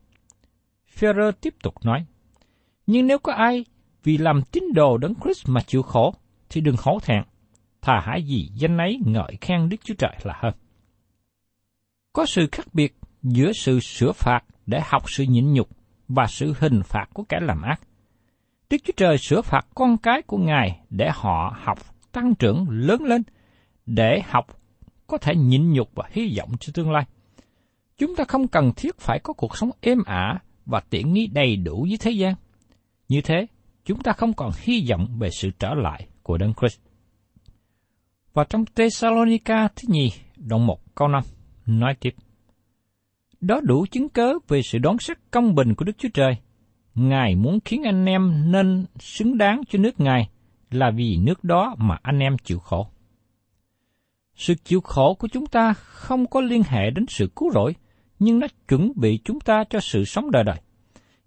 Ferrer 0.98 1.32
tiếp 1.32 1.54
tục 1.62 1.74
nói, 1.84 2.06
nhưng 2.86 3.06
nếu 3.06 3.18
có 3.18 3.32
ai 3.32 3.64
vì 4.02 4.18
làm 4.18 4.42
tín 4.52 4.64
đồ 4.74 4.98
đấng 4.98 5.14
Christ 5.14 5.48
mà 5.48 5.60
chịu 5.60 5.82
khổ, 5.82 6.14
thì 6.48 6.60
đừng 6.60 6.76
hổ 6.78 6.98
thẹn, 7.02 7.22
thà 7.82 8.00
hãy 8.04 8.22
gì 8.22 8.48
danh 8.54 8.78
ấy 8.78 8.98
ngợi 9.06 9.36
khen 9.40 9.68
Đức 9.68 9.76
Chúa 9.84 9.94
Trời 9.98 10.16
là 10.22 10.34
hơn. 10.42 10.54
Có 12.12 12.26
sự 12.26 12.48
khác 12.52 12.66
biệt 12.72 12.96
giữa 13.22 13.52
sự 13.52 13.80
sửa 13.80 14.12
phạt 14.12 14.40
để 14.66 14.80
học 14.84 15.02
sự 15.10 15.24
nhịn 15.24 15.52
nhục 15.52 15.68
và 16.08 16.26
sự 16.26 16.54
hình 16.58 16.82
phạt 16.84 17.06
của 17.14 17.24
kẻ 17.28 17.38
làm 17.40 17.62
ác. 17.62 17.80
Đức 18.74 18.78
Chúa 18.84 18.92
Trời 18.96 19.18
sửa 19.18 19.42
phạt 19.42 19.66
con 19.74 19.96
cái 19.96 20.22
của 20.22 20.38
Ngài 20.38 20.80
để 20.90 21.10
họ 21.14 21.56
học 21.62 21.78
tăng 22.12 22.34
trưởng 22.34 22.66
lớn 22.70 23.02
lên, 23.02 23.22
để 23.86 24.20
học 24.26 24.46
có 25.06 25.18
thể 25.18 25.34
nhịn 25.36 25.72
nhục 25.72 25.90
và 25.94 26.04
hy 26.10 26.38
vọng 26.38 26.50
cho 26.60 26.72
tương 26.74 26.90
lai. 26.90 27.04
Chúng 27.98 28.16
ta 28.16 28.24
không 28.28 28.48
cần 28.48 28.72
thiết 28.76 28.98
phải 28.98 29.18
có 29.18 29.32
cuộc 29.32 29.56
sống 29.56 29.70
êm 29.80 29.98
ả 30.06 30.38
và 30.66 30.80
tiện 30.90 31.12
nghi 31.12 31.26
đầy 31.26 31.56
đủ 31.56 31.86
với 31.88 31.98
thế 32.00 32.10
gian. 32.10 32.34
Như 33.08 33.20
thế, 33.20 33.46
chúng 33.84 34.00
ta 34.00 34.12
không 34.12 34.32
còn 34.32 34.50
hy 34.58 34.86
vọng 34.90 35.06
về 35.18 35.28
sự 35.30 35.50
trở 35.58 35.74
lại 35.74 36.06
của 36.22 36.38
Đấng 36.38 36.52
Christ. 36.54 36.80
Và 38.32 38.44
trong 38.44 38.64
Thessalonica 38.74 39.68
thứ 39.76 39.88
nhì, 39.88 40.12
đoạn 40.36 40.66
1 40.66 40.94
câu 40.94 41.08
5, 41.08 41.22
nói 41.66 41.94
tiếp. 42.00 42.14
Đó 43.40 43.60
đủ 43.62 43.86
chứng 43.90 44.08
cớ 44.08 44.32
về 44.48 44.60
sự 44.62 44.78
đón 44.78 44.98
xét 44.98 45.16
công 45.30 45.54
bình 45.54 45.74
của 45.74 45.84
Đức 45.84 45.98
Chúa 45.98 46.08
Trời. 46.14 46.36
Ngài 46.94 47.36
muốn 47.36 47.58
khiến 47.64 47.82
anh 47.82 48.06
em 48.06 48.52
nên 48.52 48.84
xứng 48.98 49.38
đáng 49.38 49.60
cho 49.68 49.78
nước 49.78 50.00
Ngài 50.00 50.28
là 50.70 50.90
vì 50.90 51.16
nước 51.16 51.44
đó 51.44 51.74
mà 51.78 51.98
anh 52.02 52.18
em 52.18 52.38
chịu 52.38 52.58
khổ. 52.58 52.88
Sự 54.34 54.54
chịu 54.64 54.80
khổ 54.80 55.14
của 55.14 55.28
chúng 55.28 55.46
ta 55.46 55.72
không 55.72 56.26
có 56.26 56.40
liên 56.40 56.62
hệ 56.62 56.90
đến 56.90 57.06
sự 57.08 57.30
cứu 57.36 57.50
rỗi, 57.52 57.74
nhưng 58.18 58.38
nó 58.38 58.46
chuẩn 58.68 58.92
bị 58.96 59.18
chúng 59.24 59.40
ta 59.40 59.64
cho 59.70 59.80
sự 59.80 60.04
sống 60.04 60.30
đời 60.30 60.44
đời. 60.44 60.60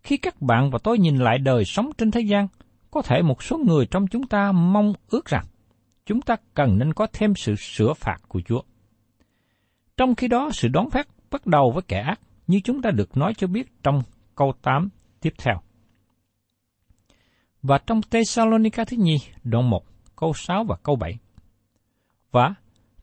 Khi 0.04 0.18
các 0.18 0.42
bạn 0.42 0.72
và 0.72 0.80
tôi 0.84 1.00
nhìn 1.00 1.18
lại 1.18 1.38
đời 1.38 1.66
sống 1.66 1.90
trên 1.98 2.12
thế 2.12 2.22
gian, 2.22 2.48
có 2.92 3.02
thể 3.02 3.22
một 3.22 3.44
số 3.44 3.58
người 3.58 3.86
trong 3.86 4.08
chúng 4.08 4.28
ta 4.28 4.52
mong 4.52 4.94
ước 5.10 5.26
rằng 5.26 5.46
chúng 6.06 6.22
ta 6.22 6.36
cần 6.54 6.78
nên 6.78 6.94
có 6.94 7.08
thêm 7.14 7.36
sự 7.36 7.56
sửa 7.56 7.94
phạt 7.94 8.18
của 8.28 8.42
Chúa. 8.46 8.62
Trong 9.98 10.16
khi 10.16 10.28
đó, 10.28 10.50
sự 10.54 10.68
đón 10.68 10.90
phát 10.90 11.08
bắt 11.32 11.46
đầu 11.46 11.72
với 11.72 11.84
kẻ 11.88 12.00
ác, 12.00 12.20
như 12.48 12.60
chúng 12.64 12.82
ta 12.82 12.92
được 12.92 13.18
nói 13.18 13.34
cho 13.38 13.48
biết 13.48 13.84
trong 13.84 14.02
câu 14.36 14.54
8 14.62 14.90
tiếp 15.22 15.34
theo. 15.38 15.62
Và 17.64 17.78
trong 17.78 18.02
Thessalonica 18.02 18.86
thứ 18.86 18.98
nhì, 19.00 19.18
đoạn 19.44 19.70
1, 19.70 19.84
câu 20.16 20.34
6 20.34 20.64
và 20.64 20.76
câu 20.84 20.96
7. 20.96 21.18
Và, 22.32 22.54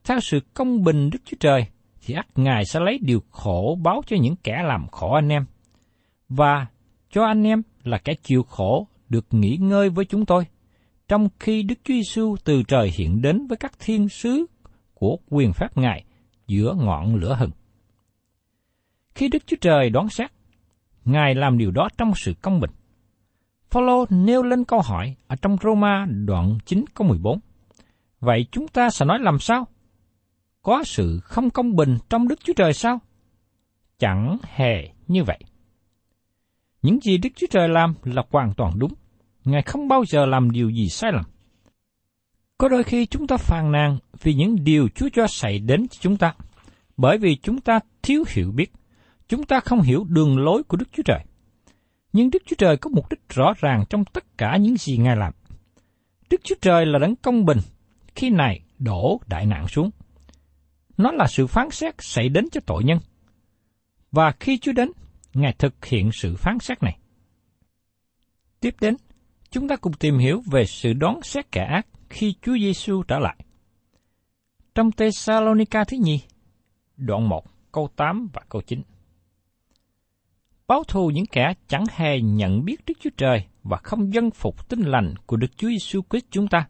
theo 0.03 0.19
sự 0.19 0.39
công 0.53 0.83
bình 0.83 1.09
Đức 1.09 1.19
Chúa 1.25 1.37
Trời, 1.39 1.65
thì 2.01 2.13
ắt 2.13 2.27
Ngài 2.35 2.65
sẽ 2.65 2.79
lấy 2.79 2.99
điều 3.01 3.23
khổ 3.31 3.79
báo 3.83 4.01
cho 4.07 4.17
những 4.21 4.35
kẻ 4.35 4.63
làm 4.63 4.87
khổ 4.87 5.13
anh 5.13 5.29
em. 5.29 5.45
Và 6.29 6.65
cho 7.11 7.25
anh 7.25 7.43
em 7.43 7.61
là 7.83 7.97
kẻ 7.97 8.13
chịu 8.23 8.43
khổ 8.43 8.87
được 9.09 9.25
nghỉ 9.31 9.57
ngơi 9.59 9.89
với 9.89 10.05
chúng 10.05 10.25
tôi, 10.25 10.45
trong 11.07 11.29
khi 11.39 11.63
Đức 11.63 11.75
Chúa 11.83 11.93
Giêsu 11.93 12.35
từ 12.43 12.63
trời 12.63 12.91
hiện 12.97 13.21
đến 13.21 13.47
với 13.47 13.57
các 13.57 13.71
thiên 13.79 14.09
sứ 14.09 14.45
của 14.93 15.17
quyền 15.29 15.53
phép 15.53 15.77
Ngài 15.77 16.03
giữa 16.47 16.75
ngọn 16.77 17.15
lửa 17.15 17.35
hừng. 17.39 17.51
Khi 19.15 19.27
Đức 19.27 19.47
Chúa 19.47 19.57
Trời 19.61 19.89
đoán 19.89 20.09
xét, 20.09 20.31
Ngài 21.05 21.35
làm 21.35 21.57
điều 21.57 21.71
đó 21.71 21.89
trong 21.97 22.11
sự 22.15 22.33
công 22.41 22.59
bình. 22.59 22.71
Phaolô 23.69 24.05
nêu 24.09 24.43
lên 24.43 24.63
câu 24.63 24.81
hỏi 24.81 25.15
ở 25.27 25.35
trong 25.35 25.57
Roma 25.63 26.07
đoạn 26.25 26.57
9 26.65 26.85
câu 26.93 27.07
14. 27.07 27.39
Vậy 28.19 28.45
chúng 28.51 28.67
ta 28.67 28.89
sẽ 28.89 29.05
nói 29.05 29.19
làm 29.19 29.39
sao? 29.39 29.67
Có 30.61 30.83
sự 30.83 31.19
không 31.23 31.49
công 31.49 31.75
bình 31.75 31.97
trong 32.09 32.27
Đức 32.27 32.39
Chúa 32.43 32.53
Trời 32.53 32.73
sao? 32.73 32.99
Chẳng 33.99 34.37
hề 34.43 34.89
như 35.07 35.23
vậy. 35.23 35.39
Những 36.81 36.99
gì 37.01 37.17
Đức 37.17 37.29
Chúa 37.35 37.47
Trời 37.49 37.69
làm 37.69 37.93
là 38.03 38.23
hoàn 38.31 38.53
toàn 38.53 38.79
đúng. 38.79 38.93
Ngài 39.45 39.61
không 39.61 39.87
bao 39.87 40.05
giờ 40.05 40.25
làm 40.25 40.51
điều 40.51 40.69
gì 40.69 40.89
sai 40.89 41.11
lầm. 41.11 41.23
Có 42.57 42.69
đôi 42.69 42.83
khi 42.83 43.05
chúng 43.05 43.27
ta 43.27 43.37
phàn 43.37 43.71
nàn 43.71 43.97
vì 44.21 44.33
những 44.33 44.55
điều 44.63 44.87
Chúa 44.95 45.09
cho 45.13 45.27
xảy 45.27 45.59
đến 45.59 45.87
cho 45.87 45.97
chúng 46.01 46.17
ta, 46.17 46.33
bởi 46.97 47.17
vì 47.17 47.35
chúng 47.35 47.61
ta 47.61 47.79
thiếu 48.01 48.23
hiểu 48.27 48.51
biết, 48.51 48.71
chúng 49.27 49.43
ta 49.43 49.59
không 49.59 49.81
hiểu 49.81 50.03
đường 50.09 50.37
lối 50.37 50.63
của 50.63 50.77
Đức 50.77 50.85
Chúa 50.91 51.03
Trời. 51.03 51.19
Nhưng 52.13 52.29
Đức 52.29 52.43
Chúa 52.45 52.55
Trời 52.57 52.77
có 52.77 52.89
mục 52.93 53.09
đích 53.09 53.29
rõ 53.29 53.53
ràng 53.57 53.83
trong 53.89 54.05
tất 54.05 54.37
cả 54.37 54.57
những 54.57 54.77
gì 54.77 54.97
Ngài 54.97 55.15
làm. 55.15 55.33
Đức 56.29 56.41
Chúa 56.43 56.55
Trời 56.61 56.85
là 56.85 56.99
đấng 56.99 57.15
công 57.15 57.45
bình, 57.45 57.57
khi 58.15 58.29
này 58.29 58.61
đổ 58.79 59.21
đại 59.27 59.45
nạn 59.45 59.67
xuống. 59.67 59.89
Nó 60.97 61.11
là 61.11 61.27
sự 61.27 61.47
phán 61.47 61.69
xét 61.71 61.95
xảy 61.99 62.29
đến 62.29 62.45
cho 62.51 62.61
tội 62.65 62.83
nhân. 62.83 62.99
Và 64.11 64.31
khi 64.39 64.57
Chúa 64.57 64.71
đến, 64.71 64.91
Ngài 65.33 65.53
thực 65.53 65.85
hiện 65.85 66.09
sự 66.11 66.35
phán 66.35 66.59
xét 66.59 66.83
này. 66.83 66.97
Tiếp 68.59 68.75
đến, 68.81 68.95
chúng 69.51 69.67
ta 69.67 69.75
cùng 69.75 69.93
tìm 69.93 70.17
hiểu 70.17 70.41
về 70.51 70.65
sự 70.65 70.93
đón 70.93 71.21
xét 71.23 71.51
kẻ 71.51 71.63
ác 71.63 71.87
khi 72.09 72.35
Chúa 72.41 72.57
Giêsu 72.57 73.03
trở 73.03 73.19
lại. 73.19 73.35
Trong 74.75 74.91
Tê 74.91 75.11
Sa 75.11 75.39
Lô 75.39 75.53
ni 75.53 75.65
ca 75.65 75.83
thứ 75.83 75.97
nhì, 75.97 76.21
đoạn 76.97 77.29
1, 77.29 77.43
câu 77.71 77.89
8 77.95 78.27
và 78.33 78.41
câu 78.49 78.61
9. 78.61 78.81
Báo 80.67 80.83
thù 80.83 81.11
những 81.13 81.25
kẻ 81.25 81.53
chẳng 81.67 81.83
hề 81.91 82.21
nhận 82.21 82.65
biết 82.65 82.75
Đức 82.85 82.93
Chúa 82.99 83.09
Trời 83.17 83.45
và 83.63 83.77
không 83.77 84.13
dân 84.13 84.31
phục 84.31 84.69
tinh 84.69 84.81
lành 84.81 85.13
của 85.25 85.37
Đức 85.37 85.57
Chúa 85.57 85.67
Giêsu 85.67 86.01
Christ 86.09 86.25
chúng 86.29 86.47
ta. 86.47 86.67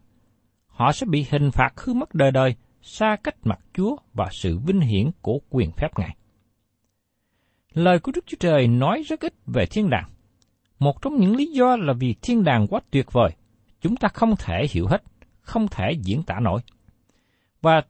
Họ 0.66 0.92
sẽ 0.92 1.06
bị 1.06 1.26
hình 1.30 1.50
phạt 1.50 1.80
hư 1.80 1.94
mất 1.94 2.14
đời 2.14 2.30
đời, 2.30 2.54
xa 2.82 3.16
cách 3.24 3.36
mặt 3.44 3.58
Chúa 3.74 3.96
và 4.14 4.28
sự 4.32 4.58
vinh 4.58 4.80
hiển 4.80 5.10
của 5.22 5.38
quyền 5.50 5.72
phép 5.72 5.88
Ngài. 5.98 6.16
Lời 7.72 7.98
của 7.98 8.12
Đức 8.14 8.24
Chúa 8.26 8.36
Trời 8.40 8.68
nói 8.68 9.02
rất 9.06 9.20
ít 9.20 9.34
về 9.46 9.66
thiên 9.66 9.90
đàng. 9.90 10.10
Một 10.78 11.02
trong 11.02 11.16
những 11.16 11.36
lý 11.36 11.46
do 11.52 11.76
là 11.76 11.92
vì 11.92 12.14
thiên 12.22 12.44
đàng 12.44 12.66
quá 12.66 12.80
tuyệt 12.90 13.12
vời, 13.12 13.30
chúng 13.80 13.96
ta 13.96 14.08
không 14.08 14.34
thể 14.38 14.66
hiểu 14.70 14.86
hết, 14.86 15.02
không 15.40 15.68
thể 15.68 15.92
diễn 16.02 16.22
tả 16.22 16.40
nổi. 16.40 16.60
Và 17.62 17.82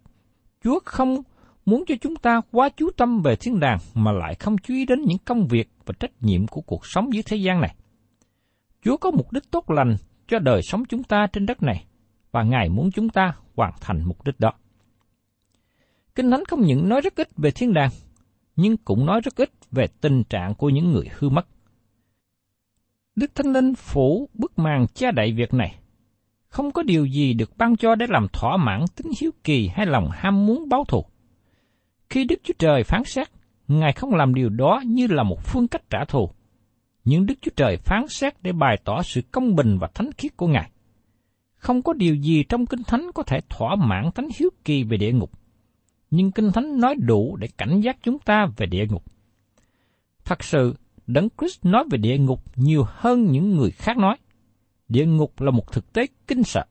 Chúa 0.65 0.79
không 0.85 1.23
muốn 1.67 1.85
cho 1.87 1.95
chúng 2.01 2.17
ta 2.17 2.41
quá 2.51 2.69
chú 2.77 2.91
tâm 2.97 3.23
về 3.23 3.37
thiên 3.37 3.61
đàng 3.61 3.79
mà 3.95 4.13
lại 4.13 4.35
không 4.35 4.59
chú 4.59 4.75
ý 4.75 4.87
đến 4.87 5.03
những 5.03 5.19
công 5.25 5.47
việc 5.47 5.71
và 5.87 5.95
trách 6.01 6.13
nhiệm 6.21 6.47
của 6.47 6.61
cuộc 6.61 6.87
sống 6.87 7.13
dưới 7.13 7.23
thế 7.23 7.37
gian 7.37 7.61
này. 7.61 7.75
Chúa 8.83 8.97
có 8.97 9.11
mục 9.11 9.33
đích 9.33 9.51
tốt 9.51 9.71
lành 9.71 9.97
cho 10.29 10.39
đời 10.39 10.61
sống 10.63 10.85
chúng 10.85 11.03
ta 11.03 11.27
trên 11.33 11.47
đất 11.47 11.63
này, 11.63 11.85
và 12.33 12.43
Ngài 12.43 12.69
muốn 12.69 12.91
chúng 12.91 13.09
ta 13.09 13.35
hoàn 13.55 13.73
thành 13.81 14.03
mục 14.05 14.25
đích 14.25 14.41
đó. 14.41 14.53
Kinh 16.15 16.31
Thánh 16.31 16.45
không 16.45 16.61
những 16.61 16.89
nói 16.89 17.01
rất 17.01 17.17
ít 17.17 17.29
về 17.37 17.51
thiên 17.51 17.75
đàng, 17.75 17.91
nhưng 18.57 18.77
cũng 18.77 19.07
nói 19.07 19.21
rất 19.21 19.37
ít 19.37 19.51
về 19.73 19.87
tình 20.01 20.25
trạng 20.25 20.55
của 20.55 20.69
những 20.69 20.93
người 20.93 21.09
hư 21.19 21.29
mất. 21.29 21.47
Đức 23.17 23.35
Thánh 23.35 23.53
Linh 23.53 23.75
phủ 23.75 24.29
bức 24.35 24.59
màn 24.59 24.87
che 24.95 25.13
đậy 25.13 25.33
việc 25.33 25.55
này. 25.55 25.75
Không 26.49 26.71
có 26.73 26.83
điều 26.83 27.07
gì 27.07 27.35
được 27.35 27.57
ban 27.57 27.77
cho 27.77 27.95
để 27.95 28.07
làm 28.09 28.27
thỏa 28.33 28.57
mãn 28.57 28.85
tính 28.97 29.13
hiếu 29.21 29.31
kỳ 29.45 29.69
hay 29.69 29.87
lòng 29.87 30.09
ham 30.13 30.47
muốn 30.47 30.69
báo 30.69 30.85
thù. 30.89 31.05
Khi 32.11 32.25
Đức 32.25 32.37
Chúa 32.45 32.55
Trời 32.59 32.85
phán 32.85 33.05
xét, 33.05 33.29
Ngài 33.69 33.93
không 33.93 34.15
làm 34.15 34.35
điều 34.35 34.49
đó 34.49 34.83
như 34.87 35.07
là 35.07 35.23
một 35.23 35.45
phương 35.45 35.69
cách 35.69 35.91
trả 35.91 36.05
thù. 36.05 36.31
Nhưng 37.05 37.27
Đức 37.27 37.35
Chúa 37.41 37.51
Trời 37.57 37.77
phán 37.77 38.09
xét 38.09 38.43
để 38.43 38.53
bày 38.53 38.77
tỏ 38.85 39.03
sự 39.03 39.21
công 39.31 39.55
bình 39.55 39.79
và 39.79 39.89
thánh 39.95 40.11
khiết 40.19 40.37
của 40.37 40.47
Ngài. 40.47 40.71
Không 41.57 41.83
có 41.83 41.93
điều 41.93 42.15
gì 42.15 42.45
trong 42.49 42.67
Kinh 42.67 42.83
Thánh 42.83 43.11
có 43.15 43.23
thể 43.23 43.41
thỏa 43.49 43.77
mãn 43.77 44.11
thánh 44.15 44.29
hiếu 44.39 44.51
kỳ 44.65 44.85
về 44.85 44.97
địa 44.97 45.13
ngục 45.13 45.31
nhưng 46.11 46.33
Kinh 46.33 46.53
Thánh 46.53 46.81
nói 46.81 46.95
đủ 46.95 47.37
để 47.37 47.49
cảnh 47.59 47.81
giác 47.81 47.97
chúng 48.03 48.19
ta 48.19 48.47
về 48.57 48.67
địa 48.67 48.87
ngục. 48.87 49.05
Thật 50.25 50.45
sự, 50.45 50.75
Đấng 51.07 51.29
Christ 51.39 51.65
nói 51.65 51.85
về 51.91 51.99
địa 51.99 52.19
ngục 52.19 52.43
nhiều 52.57 52.85
hơn 52.87 53.33
những 53.33 53.57
người 53.57 53.71
khác 53.71 53.99
nói. 53.99 54.17
Địa 54.89 55.07
ngục 55.07 55.41
là 55.41 55.51
một 55.51 55.73
thực 55.73 55.93
tế 55.93 56.07
kinh 56.27 56.43
sợ. 56.43 56.65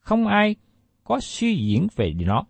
Không 0.00 0.26
ai 0.26 0.56
có 1.04 1.20
suy 1.20 1.56
diễn 1.56 1.86
về 1.96 2.14
nó. 2.18 2.44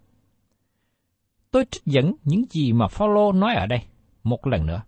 Tôi 1.54 1.64
trích 1.70 1.84
dẫn 1.84 2.14
những 2.25 2.44
gì 2.50 2.73
mà 2.73 2.88
Phaolô 2.88 3.32
nói 3.32 3.54
ở 3.54 3.66
đây 3.66 3.78
một 4.25 4.46
lần 4.46 4.66
nữa. 4.66 4.82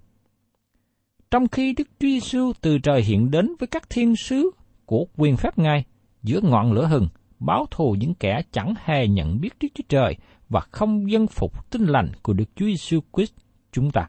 Trong 1.30 1.49
khi 1.49 1.75
Đức 1.78 1.88
Chúa 2.00 2.08
Giêsu 2.08 2.52
từ 2.61 2.78
trời 2.78 3.02
hiện 3.02 3.30
đến 3.30 3.49
với 3.58 3.66
các 3.66 3.90
thiên 3.90 4.16
sứ 4.16 4.50
của 4.87 5.06
quyền 5.16 5.37
phép 5.37 5.58
Ngài 5.58 5.85
giữa 6.23 6.40
ngọn 6.42 6.73
lửa 6.73 6.87
hừng, 6.87 7.08
báo 7.38 7.66
thù 7.70 7.96
những 7.99 8.14
kẻ 8.14 8.42
chẳng 8.52 8.75
hề 8.85 9.08
nhận 9.08 9.40
biết 9.40 9.50
Đức 9.61 9.68
Chúa 9.75 9.85
Trời 9.88 10.16
và 10.49 10.61
không 10.61 11.11
dân 11.11 11.26
phục 11.26 11.70
tinh 11.70 11.85
lành 11.85 12.12
của 12.23 12.32
Đức 12.32 12.44
Chúa 12.56 12.66
Giêsu 12.66 13.00
Christ 13.16 13.32
chúng 13.73 13.90
ta. 13.90 14.08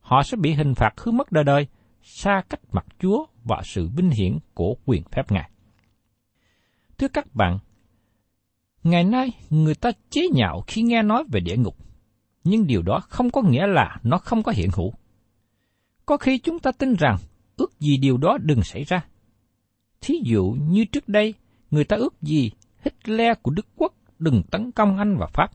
Họ 0.00 0.22
sẽ 0.22 0.36
bị 0.36 0.52
hình 0.52 0.74
phạt 0.74 1.00
hư 1.00 1.12
mất 1.12 1.32
đời 1.32 1.44
đời, 1.44 1.66
xa 2.02 2.42
cách 2.48 2.60
mặt 2.72 2.86
Chúa 2.98 3.26
và 3.44 3.60
sự 3.64 3.88
vinh 3.96 4.10
hiển 4.10 4.38
của 4.54 4.74
quyền 4.86 5.02
phép 5.12 5.32
Ngài. 5.32 5.50
Thưa 6.98 7.08
các 7.08 7.34
bạn, 7.34 7.58
ngày 8.82 9.04
nay 9.04 9.30
người 9.50 9.74
ta 9.74 9.90
chế 10.10 10.28
nhạo 10.32 10.64
khi 10.66 10.82
nghe 10.82 11.02
nói 11.02 11.24
về 11.32 11.40
địa 11.40 11.56
ngục 11.56 11.89
nhưng 12.44 12.66
điều 12.66 12.82
đó 12.82 13.00
không 13.08 13.30
có 13.30 13.42
nghĩa 13.42 13.66
là 13.66 14.00
nó 14.02 14.18
không 14.18 14.42
có 14.42 14.52
hiện 14.52 14.70
hữu. 14.74 14.92
Có 16.06 16.16
khi 16.16 16.38
chúng 16.38 16.58
ta 16.58 16.72
tin 16.72 16.94
rằng 16.94 17.16
ước 17.56 17.80
gì 17.80 17.96
điều 17.96 18.16
đó 18.16 18.38
đừng 18.42 18.62
xảy 18.62 18.84
ra. 18.84 19.04
Thí 20.00 20.14
dụ 20.24 20.56
như 20.60 20.84
trước 20.84 21.08
đây, 21.08 21.34
người 21.70 21.84
ta 21.84 21.96
ước 21.96 22.22
gì 22.22 22.50
Hitler 22.84 23.36
của 23.42 23.50
Đức 23.50 23.66
Quốc 23.76 23.94
đừng 24.18 24.42
tấn 24.50 24.72
công 24.72 24.98
Anh 24.98 25.16
và 25.16 25.26
Pháp. 25.26 25.50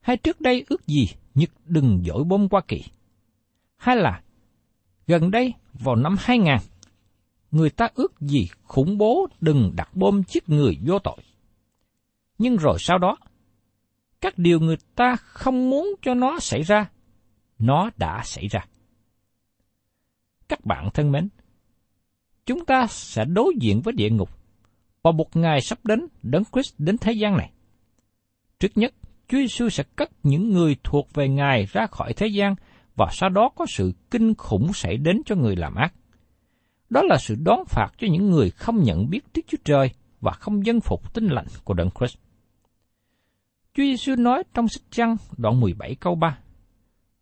Hay 0.00 0.16
trước 0.16 0.40
đây 0.40 0.64
ước 0.68 0.86
gì 0.86 1.08
Nhật 1.34 1.50
đừng 1.64 2.02
dội 2.06 2.24
bom 2.24 2.48
Hoa 2.50 2.60
Kỳ. 2.68 2.84
Hay 3.76 3.96
là 3.96 4.22
gần 5.06 5.30
đây 5.30 5.54
vào 5.72 5.96
năm 5.96 6.16
2000, 6.18 6.54
người 7.50 7.70
ta 7.70 7.88
ước 7.94 8.20
gì 8.20 8.48
khủng 8.62 8.98
bố 8.98 9.26
đừng 9.40 9.72
đặt 9.76 9.88
bom 9.94 10.22
giết 10.28 10.48
người 10.48 10.78
vô 10.86 10.98
tội. 10.98 11.16
Nhưng 12.38 12.56
rồi 12.56 12.76
sau 12.80 12.98
đó, 12.98 13.16
các 14.20 14.38
điều 14.38 14.60
người 14.60 14.76
ta 14.94 15.16
không 15.16 15.70
muốn 15.70 15.94
cho 16.02 16.14
nó 16.14 16.38
xảy 16.38 16.62
ra, 16.62 16.90
nó 17.58 17.90
đã 17.96 18.22
xảy 18.24 18.48
ra. 18.48 18.60
Các 20.48 20.64
bạn 20.64 20.90
thân 20.94 21.12
mến, 21.12 21.28
chúng 22.46 22.64
ta 22.64 22.86
sẽ 22.86 23.24
đối 23.24 23.54
diện 23.60 23.80
với 23.80 23.94
địa 23.94 24.10
ngục 24.10 24.30
và 25.02 25.12
một 25.12 25.36
ngày 25.36 25.60
sắp 25.60 25.78
đến 25.84 26.06
đấng 26.22 26.42
Christ 26.52 26.74
đến 26.78 26.98
thế 26.98 27.12
gian 27.12 27.36
này. 27.36 27.50
Trước 28.58 28.68
nhất, 28.74 28.94
Chúa 29.28 29.38
Giêsu 29.38 29.68
sẽ 29.68 29.84
cất 29.96 30.10
những 30.22 30.50
người 30.50 30.76
thuộc 30.84 31.14
về 31.14 31.28
Ngài 31.28 31.66
ra 31.72 31.86
khỏi 31.86 32.12
thế 32.12 32.26
gian 32.26 32.54
và 32.96 33.08
sau 33.12 33.28
đó 33.28 33.48
có 33.56 33.66
sự 33.68 33.92
kinh 34.10 34.34
khủng 34.34 34.72
xảy 34.72 34.96
đến 34.96 35.22
cho 35.26 35.34
người 35.34 35.56
làm 35.56 35.74
ác. 35.74 35.94
Đó 36.90 37.02
là 37.02 37.16
sự 37.18 37.36
đón 37.44 37.64
phạt 37.66 37.88
cho 37.98 38.06
những 38.10 38.30
người 38.30 38.50
không 38.50 38.82
nhận 38.82 39.10
biết 39.10 39.20
Đức 39.34 39.42
Chúa 39.46 39.58
Trời 39.64 39.90
và 40.20 40.32
không 40.32 40.66
dân 40.66 40.80
phục 40.80 41.14
tinh 41.14 41.26
lành 41.26 41.46
của 41.64 41.74
Đấng 41.74 41.90
Christ. 41.98 42.16
Chúa 43.76 43.82
Giêsu 43.82 44.14
nói 44.16 44.42
trong 44.54 44.68
sách 44.68 44.82
Giăng 44.92 45.16
đoạn 45.36 45.60
17 45.60 45.94
câu 45.94 46.14
3. 46.14 46.38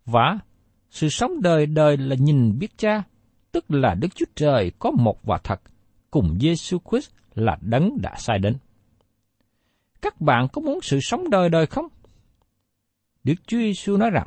Và 0.05 0.39
sự 0.91 1.09
sống 1.09 1.43
đời 1.43 1.67
đời 1.67 1.97
là 1.97 2.17
nhìn 2.19 2.59
biết 2.59 2.79
cha, 2.79 3.03
tức 3.53 3.65
là 3.71 3.95
Đức 3.95 4.09
Chúa 4.15 4.27
Trời 4.35 4.73
có 4.79 4.91
một 4.91 5.25
và 5.25 5.39
thật, 5.45 5.61
cùng 6.11 6.39
Giêsu 6.41 6.79
Christ 6.91 7.11
là 7.35 7.59
đấng 7.61 7.99
đã 8.03 8.15
sai 8.19 8.39
đến. 8.39 8.57
Các 10.03 10.21
bạn 10.21 10.47
có 10.53 10.61
muốn 10.61 10.79
sự 10.83 10.99
sống 11.03 11.31
đời 11.31 11.49
đời 11.49 11.67
không? 11.67 11.87
Đức 13.25 13.35
Chúa 13.47 13.59
Giêsu 13.59 13.97
nói 13.97 14.11
rằng, 14.11 14.27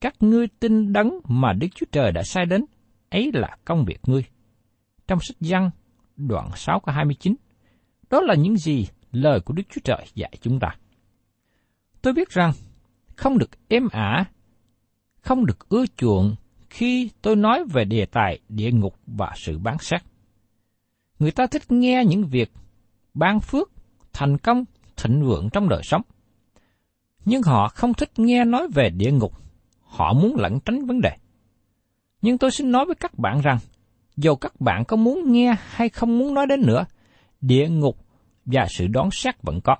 các 0.00 0.14
ngươi 0.20 0.46
tin 0.60 0.92
đấng 0.92 1.20
mà 1.24 1.52
Đức 1.52 1.68
Chúa 1.74 1.86
Trời 1.92 2.12
đã 2.12 2.22
sai 2.22 2.46
đến, 2.46 2.64
ấy 3.10 3.30
là 3.34 3.56
công 3.64 3.84
việc 3.84 3.98
ngươi. 4.06 4.24
Trong 5.08 5.18
sách 5.22 5.36
Giăng, 5.40 5.70
đoạn 6.16 6.50
6 6.56 6.80
câu 6.80 6.94
29, 6.94 7.34
đó 8.10 8.20
là 8.20 8.34
những 8.34 8.56
gì 8.56 8.86
lời 9.12 9.40
của 9.40 9.54
Đức 9.54 9.62
Chúa 9.70 9.80
Trời 9.84 10.06
dạy 10.14 10.32
chúng 10.40 10.60
ta. 10.60 10.76
Tôi 12.06 12.12
biết 12.12 12.30
rằng, 12.30 12.52
không 13.16 13.38
được 13.38 13.50
êm 13.68 13.88
ả, 13.88 14.24
không 15.20 15.46
được 15.46 15.68
ưa 15.68 15.84
chuộng 15.96 16.34
khi 16.70 17.10
tôi 17.22 17.36
nói 17.36 17.64
về 17.64 17.84
đề 17.84 18.06
tài 18.06 18.40
địa 18.48 18.70
ngục 18.70 18.96
và 19.06 19.32
sự 19.36 19.58
bán 19.58 19.76
sát. 19.80 20.04
Người 21.18 21.30
ta 21.30 21.46
thích 21.46 21.62
nghe 21.68 22.04
những 22.04 22.26
việc 22.26 22.50
ban 23.14 23.40
phước, 23.40 23.70
thành 24.12 24.38
công, 24.38 24.64
thịnh 24.96 25.22
vượng 25.22 25.48
trong 25.52 25.68
đời 25.68 25.80
sống. 25.84 26.02
Nhưng 27.24 27.42
họ 27.42 27.68
không 27.68 27.94
thích 27.94 28.10
nghe 28.16 28.44
nói 28.44 28.68
về 28.74 28.90
địa 28.90 29.12
ngục, 29.12 29.32
họ 29.80 30.12
muốn 30.12 30.36
lẩn 30.36 30.58
tránh 30.64 30.86
vấn 30.86 31.00
đề. 31.00 31.10
Nhưng 32.22 32.38
tôi 32.38 32.50
xin 32.50 32.72
nói 32.72 32.84
với 32.86 32.94
các 32.94 33.18
bạn 33.18 33.40
rằng, 33.40 33.58
dù 34.16 34.34
các 34.36 34.60
bạn 34.60 34.84
có 34.84 34.96
muốn 34.96 35.32
nghe 35.32 35.56
hay 35.58 35.88
không 35.88 36.18
muốn 36.18 36.34
nói 36.34 36.46
đến 36.46 36.62
nữa, 36.66 36.84
địa 37.40 37.68
ngục 37.68 37.98
và 38.44 38.66
sự 38.70 38.86
đón 38.86 39.08
xét 39.12 39.42
vẫn 39.42 39.60
có. 39.60 39.76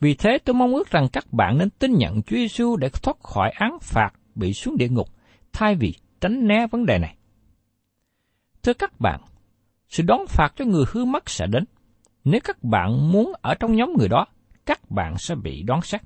Vì 0.00 0.14
thế 0.14 0.38
tôi 0.44 0.54
mong 0.54 0.74
ước 0.74 0.90
rằng 0.90 1.08
các 1.12 1.32
bạn 1.32 1.58
nên 1.58 1.70
tin 1.70 1.94
nhận 1.94 2.22
Chúa 2.22 2.36
Giêsu 2.36 2.76
để 2.76 2.88
thoát 2.88 3.16
khỏi 3.22 3.50
án 3.50 3.78
phạt 3.82 4.10
bị 4.34 4.52
xuống 4.52 4.76
địa 4.76 4.88
ngục, 4.88 5.08
thay 5.52 5.74
vì 5.74 5.94
tránh 6.20 6.46
né 6.48 6.66
vấn 6.66 6.86
đề 6.86 6.98
này. 6.98 7.16
Thưa 8.62 8.72
các 8.72 9.00
bạn, 9.00 9.20
sự 9.88 10.02
đón 10.02 10.26
phạt 10.28 10.52
cho 10.56 10.64
người 10.64 10.84
hư 10.88 11.04
mất 11.04 11.30
sẽ 11.30 11.46
đến. 11.46 11.64
Nếu 12.24 12.40
các 12.44 12.64
bạn 12.64 13.12
muốn 13.12 13.32
ở 13.42 13.54
trong 13.54 13.76
nhóm 13.76 13.94
người 13.98 14.08
đó, 14.08 14.26
các 14.66 14.90
bạn 14.90 15.18
sẽ 15.18 15.34
bị 15.34 15.62
đoán 15.62 15.82
xét. 15.82 16.00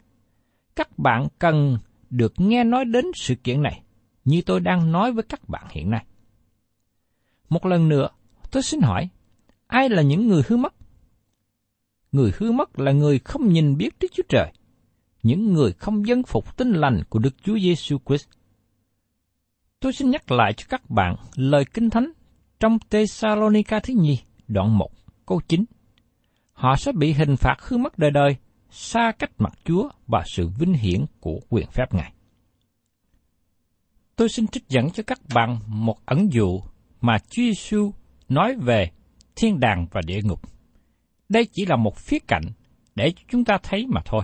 Các 0.77 0.99
bạn 0.99 1.29
cần 1.39 1.79
được 2.11 2.33
nghe 2.37 2.65
nói 2.65 2.85
đến 2.85 3.05
sự 3.15 3.35
kiện 3.35 3.63
này, 3.63 3.83
như 4.25 4.43
tôi 4.47 4.61
đang 4.61 4.93
nói 4.93 5.13
với 5.13 5.23
các 5.23 5.49
bạn 5.49 5.67
hiện 5.71 5.91
nay. 5.91 6.05
Một 7.49 7.67
lần 7.67 7.89
nữa, 7.89 8.09
tôi 8.51 8.63
xin 8.63 8.81
hỏi, 8.81 9.09
ai 9.67 9.89
là 9.89 10.03
những 10.03 10.29
người 10.29 10.43
hư 10.47 10.57
mất? 10.57 10.75
Người 12.13 12.33
hư 12.39 12.53
mất 12.53 12.79
là 12.79 12.93
người 12.93 13.19
không 13.19 13.49
nhìn 13.49 13.77
biết 13.77 13.95
Đức 14.01 14.09
Chúa 14.13 14.23
Trời, 14.29 14.53
những 15.23 15.53
người 15.53 15.73
không 15.73 16.07
dân 16.07 16.23
phục 16.23 16.57
tinh 16.57 16.73
lành 16.73 17.03
của 17.09 17.19
Đức 17.19 17.35
Chúa 17.43 17.59
Giêsu 17.59 17.99
Christ. 18.07 18.29
Tôi 19.81 19.93
xin 19.93 20.11
nhắc 20.11 20.31
lại 20.31 20.53
cho 20.53 20.65
các 20.69 20.91
bạn 20.91 21.17
lời 21.35 21.65
Kinh 21.75 21.91
Thánh 21.91 22.13
trong 22.61 22.79
Thessalonica 22.91 23.81
thứ 23.81 23.95
nhì, 23.97 24.19
đoạn 24.49 24.79
1, 24.79 24.91
câu 25.27 25.41
9. 25.49 25.65
Họ 26.53 26.77
sẽ 26.77 26.93
bị 26.93 27.13
hình 27.13 27.37
phạt 27.37 27.57
hư 27.63 27.77
mất 27.77 27.99
đời 27.99 28.11
đời, 28.11 28.37
xa 28.71 29.13
cách 29.19 29.31
mặt 29.39 29.53
Chúa 29.65 29.89
và 30.07 30.23
sự 30.27 30.49
vinh 30.59 30.73
hiển 30.73 31.05
của 31.21 31.41
quyền 31.49 31.67
phép 31.67 31.95
Ngài. 31.95 32.13
Tôi 34.17 34.29
xin 34.29 34.47
trích 34.47 34.69
dẫn 34.69 34.91
cho 34.91 35.03
các 35.07 35.21
bạn 35.35 35.59
một 35.67 35.97
ẩn 36.07 36.33
dụ 36.33 36.61
mà 37.01 37.19
Chúa 37.19 37.43
Giêsu 37.43 37.93
nói 38.29 38.55
về 38.57 38.91
thiên 39.37 39.61
đàng 39.61 39.87
và 39.93 40.01
địa 40.07 40.21
ngục. 40.23 40.41
Đây 41.31 41.49
chỉ 41.53 41.67
là 41.67 41.77
một 41.77 41.97
phía 41.97 42.19
cạnh 42.19 42.43
để 42.95 43.13
chúng 43.29 43.45
ta 43.45 43.59
thấy 43.63 43.87
mà 43.87 44.01
thôi. 44.05 44.23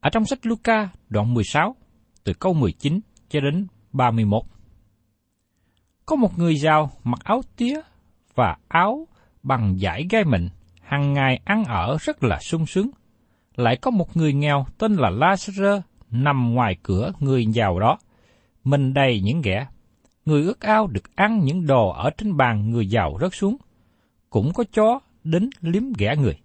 Ở 0.00 0.10
trong 0.10 0.24
sách 0.24 0.46
Luca 0.46 0.88
đoạn 1.08 1.34
16, 1.34 1.76
từ 2.24 2.32
câu 2.32 2.54
19 2.54 3.00
cho 3.28 3.40
đến 3.40 3.66
31. 3.92 4.42
Có 6.06 6.16
một 6.16 6.38
người 6.38 6.56
giàu 6.56 6.90
mặc 7.04 7.20
áo 7.24 7.42
tía 7.56 7.80
và 8.34 8.56
áo 8.68 9.08
bằng 9.42 9.76
vải 9.80 10.06
gai 10.10 10.24
mịn, 10.24 10.48
hàng 10.82 11.12
ngày 11.12 11.40
ăn 11.44 11.64
ở 11.64 11.96
rất 12.00 12.24
là 12.24 12.38
sung 12.40 12.66
sướng. 12.66 12.90
Lại 13.56 13.76
có 13.76 13.90
một 13.90 14.16
người 14.16 14.32
nghèo 14.32 14.66
tên 14.78 14.94
là 14.94 15.10
Lazarus 15.10 15.80
nằm 16.10 16.54
ngoài 16.54 16.76
cửa 16.82 17.12
người 17.20 17.46
giàu 17.46 17.80
đó. 17.80 17.98
Mình 18.64 18.94
đầy 18.94 19.20
những 19.20 19.42
ghẻ. 19.42 19.66
Người 20.24 20.42
ước 20.42 20.60
ao 20.60 20.86
được 20.86 21.16
ăn 21.16 21.38
những 21.44 21.66
đồ 21.66 21.88
ở 21.88 22.10
trên 22.10 22.36
bàn 22.36 22.70
người 22.70 22.86
giàu 22.86 23.18
rớt 23.20 23.34
xuống. 23.34 23.56
Cũng 24.30 24.52
có 24.52 24.64
chó 24.72 25.00
đến 25.30 25.50
liếm 25.60 25.82
ghẻ 25.98 26.16
người. 26.16 26.38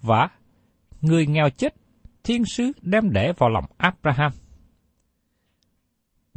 Và 0.00 0.28
người 1.00 1.26
nghèo 1.26 1.50
chết, 1.50 1.74
thiên 2.24 2.44
sứ 2.44 2.72
đem 2.82 3.10
để 3.10 3.32
vào 3.32 3.50
lòng 3.50 3.64
Abraham. 3.76 4.32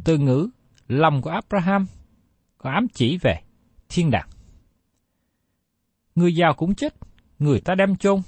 Từ 0.04 0.18
ngữ 0.18 0.48
lòng 0.88 1.22
của 1.22 1.30
Abraham 1.30 1.86
có 2.58 2.70
ám 2.70 2.86
chỉ 2.94 3.18
về 3.22 3.40
thiên 3.88 4.10
đàng. 4.10 4.28
Người 6.14 6.34
giàu 6.34 6.54
cũng 6.54 6.74
chết, 6.74 6.94
người 7.38 7.60
ta 7.60 7.74
đem 7.74 7.96
chôn. 7.96 8.20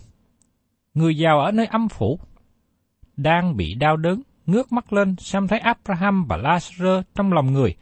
Người 0.94 1.16
giàu 1.16 1.40
ở 1.40 1.50
nơi 1.50 1.66
âm 1.66 1.88
phủ, 1.88 2.20
đang 3.16 3.56
bị 3.56 3.74
đau 3.74 3.96
đớn, 3.96 4.22
ngước 4.46 4.72
mắt 4.72 4.92
lên 4.92 5.16
xem 5.18 5.48
thấy 5.48 5.58
Abraham 5.58 6.24
và 6.28 6.36
Lazarus 6.36 7.02
trong 7.14 7.32
lòng 7.32 7.52
người, 7.52 7.76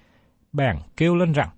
bèn 0.52 0.76
kêu 0.96 1.16
lên 1.16 1.32
rằng, 1.32 1.50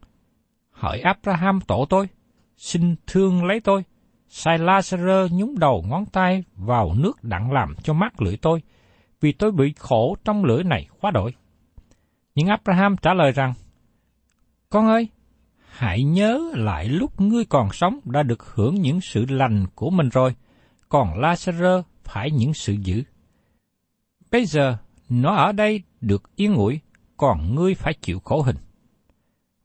Hỡi 0.70 1.00
Abraham 1.00 1.60
tổ 1.60 1.87
tôi, 1.90 2.08
xin 2.56 2.94
thương 3.06 3.44
lấy 3.44 3.60
tôi, 3.60 3.84
sai 4.28 4.58
Lazarus 4.58 5.28
nhúng 5.32 5.58
đầu 5.58 5.84
ngón 5.88 6.06
tay 6.06 6.44
vào 6.54 6.94
nước 6.94 7.24
đặng 7.24 7.52
làm 7.52 7.74
cho 7.82 7.92
mát 7.92 8.22
lưỡi 8.22 8.36
tôi, 8.36 8.62
vì 9.20 9.32
tôi 9.32 9.52
bị 9.52 9.72
khổ 9.78 10.16
trong 10.24 10.44
lưỡi 10.44 10.64
này 10.64 10.88
quá 11.00 11.10
đổi. 11.10 11.34
Nhưng 12.34 12.46
Abraham 12.46 12.96
trả 12.96 13.14
lời 13.14 13.32
rằng, 13.32 13.54
Con 14.70 14.86
ơi, 14.86 15.08
hãy 15.68 16.02
nhớ 16.02 16.52
lại 16.54 16.88
lúc 16.88 17.20
ngươi 17.20 17.44
còn 17.44 17.72
sống 17.72 18.00
đã 18.04 18.22
được 18.22 18.54
hưởng 18.54 18.74
những 18.74 19.00
sự 19.00 19.26
lành 19.28 19.66
của 19.74 19.90
mình 19.90 20.08
rồi, 20.08 20.34
còn 20.88 21.20
Lazarus 21.20 21.82
phải 22.04 22.30
những 22.30 22.54
sự 22.54 22.72
dữ. 22.72 23.02
Bây 24.30 24.46
giờ, 24.46 24.76
nó 25.08 25.34
ở 25.34 25.52
đây 25.52 25.82
được 26.00 26.36
yên 26.36 26.54
ủi, 26.54 26.80
còn 27.16 27.54
ngươi 27.54 27.74
phải 27.74 27.94
chịu 27.94 28.20
khổ 28.20 28.42
hình. 28.42 28.56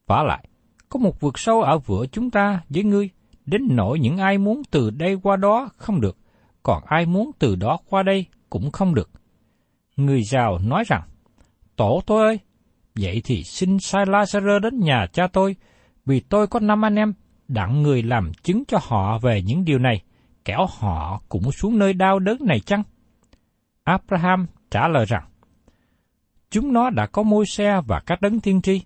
Vả 0.08 0.24
lại, 0.24 0.49
có 0.90 1.00
một 1.00 1.20
vực 1.20 1.40
sâu 1.40 1.62
ở 1.62 1.80
giữa 1.88 2.06
chúng 2.12 2.32
ta 2.32 2.62
với 2.70 2.84
ngươi, 2.84 3.10
đến 3.46 3.62
nỗi 3.70 4.00
những 4.00 4.18
ai 4.18 4.38
muốn 4.38 4.62
từ 4.72 4.90
đây 4.90 5.18
qua 5.24 5.36
đó 5.36 5.70
không 5.78 6.02
được, 6.02 6.18
còn 6.64 6.84
ai 6.86 7.06
muốn 7.06 7.32
từ 7.40 7.56
đó 7.56 7.78
qua 7.90 8.04
đây 8.04 8.26
cũng 8.50 8.72
không 8.72 8.96
được. 8.96 9.10
Người 9.96 10.24
giàu 10.24 10.60
nói 10.66 10.84
rằng, 10.88 11.02
Tổ 11.76 12.02
tôi 12.06 12.26
ơi, 12.26 12.40
vậy 12.96 13.22
thì 13.26 13.44
xin 13.44 13.80
sai 13.80 14.06
Lazaro 14.06 14.60
đến 14.60 14.80
nhà 14.80 15.08
cha 15.14 15.28
tôi, 15.28 15.56
vì 16.06 16.20
tôi 16.20 16.48
có 16.48 16.60
năm 16.60 16.86
anh 16.86 16.96
em, 16.96 17.14
đặng 17.48 17.84
người 17.84 18.04
làm 18.04 18.32
chứng 18.44 18.64
cho 18.68 18.78
họ 18.82 19.18
về 19.18 19.42
những 19.42 19.66
điều 19.66 19.80
này, 19.80 20.02
kẻo 20.46 20.66
họ 20.80 21.22
cũng 21.30 21.52
xuống 21.52 21.80
nơi 21.80 21.94
đau 21.94 22.20
đớn 22.20 22.38
này 22.42 22.60
chăng? 22.60 22.84
Abraham 23.84 24.48
trả 24.72 24.88
lời 24.88 25.06
rằng, 25.06 25.24
chúng 26.50 26.74
nó 26.74 26.90
đã 26.90 27.06
có 27.06 27.24
môi 27.24 27.46
xe 27.46 27.82
và 27.88 28.00
các 28.00 28.22
đấng 28.22 28.40
tiên 28.40 28.62
tri, 28.62 28.82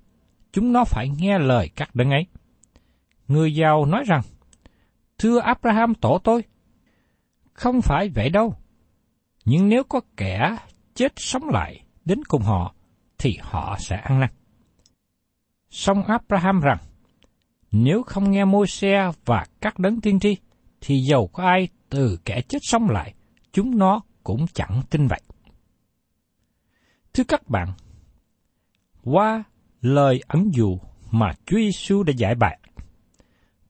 chúng 0.53 0.73
nó 0.73 0.83
phải 0.83 1.09
nghe 1.09 1.39
lời 1.39 1.69
các 1.75 1.95
đấng 1.95 2.09
ấy. 2.11 2.25
Người 3.27 3.55
giàu 3.55 3.85
nói 3.85 4.03
rằng, 4.07 4.21
Thưa 5.17 5.39
Abraham 5.39 5.95
tổ 5.95 6.17
tôi, 6.23 6.43
không 7.53 7.81
phải 7.81 8.09
vậy 8.09 8.29
đâu. 8.29 8.55
Nhưng 9.45 9.69
nếu 9.69 9.83
có 9.83 10.01
kẻ 10.17 10.57
chết 10.95 11.13
sống 11.15 11.49
lại 11.49 11.83
đến 12.05 12.23
cùng 12.27 12.41
họ, 12.41 12.75
thì 13.17 13.37
họ 13.41 13.77
sẽ 13.79 13.95
ăn 13.95 14.19
năn. 14.19 14.29
Song 15.69 16.03
Abraham 16.03 16.59
rằng, 16.59 16.77
nếu 17.71 18.03
không 18.03 18.31
nghe 18.31 18.45
môi 18.45 18.67
xe 18.67 19.11
và 19.25 19.45
các 19.61 19.79
đấng 19.79 20.01
tiên 20.01 20.19
tri, 20.19 20.37
thì 20.81 20.99
dầu 21.09 21.27
có 21.33 21.43
ai 21.43 21.67
từ 21.89 22.17
kẻ 22.25 22.41
chết 22.47 22.59
sống 22.61 22.89
lại, 22.89 23.13
chúng 23.51 23.77
nó 23.77 24.01
cũng 24.23 24.45
chẳng 24.53 24.81
tin 24.89 25.07
vậy. 25.07 25.21
Thưa 27.13 27.23
các 27.23 27.49
bạn, 27.49 27.67
qua 29.03 29.43
lời 29.83 30.21
ẩn 30.27 30.53
dụ 30.53 30.79
mà 31.11 31.31
Chúa 31.45 31.57
Giêsu 31.57 32.03
đã 32.03 32.13
giải 32.17 32.35
bày, 32.35 32.59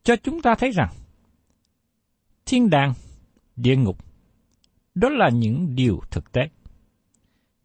cho 0.03 0.15
chúng 0.15 0.41
ta 0.41 0.55
thấy 0.55 0.71
rằng 0.71 0.93
thiên 2.45 2.69
đàng, 2.69 2.93
địa 3.55 3.75
ngục, 3.75 4.05
đó 4.95 5.09
là 5.09 5.29
những 5.29 5.75
điều 5.75 6.01
thực 6.11 6.31
tế. 6.31 6.41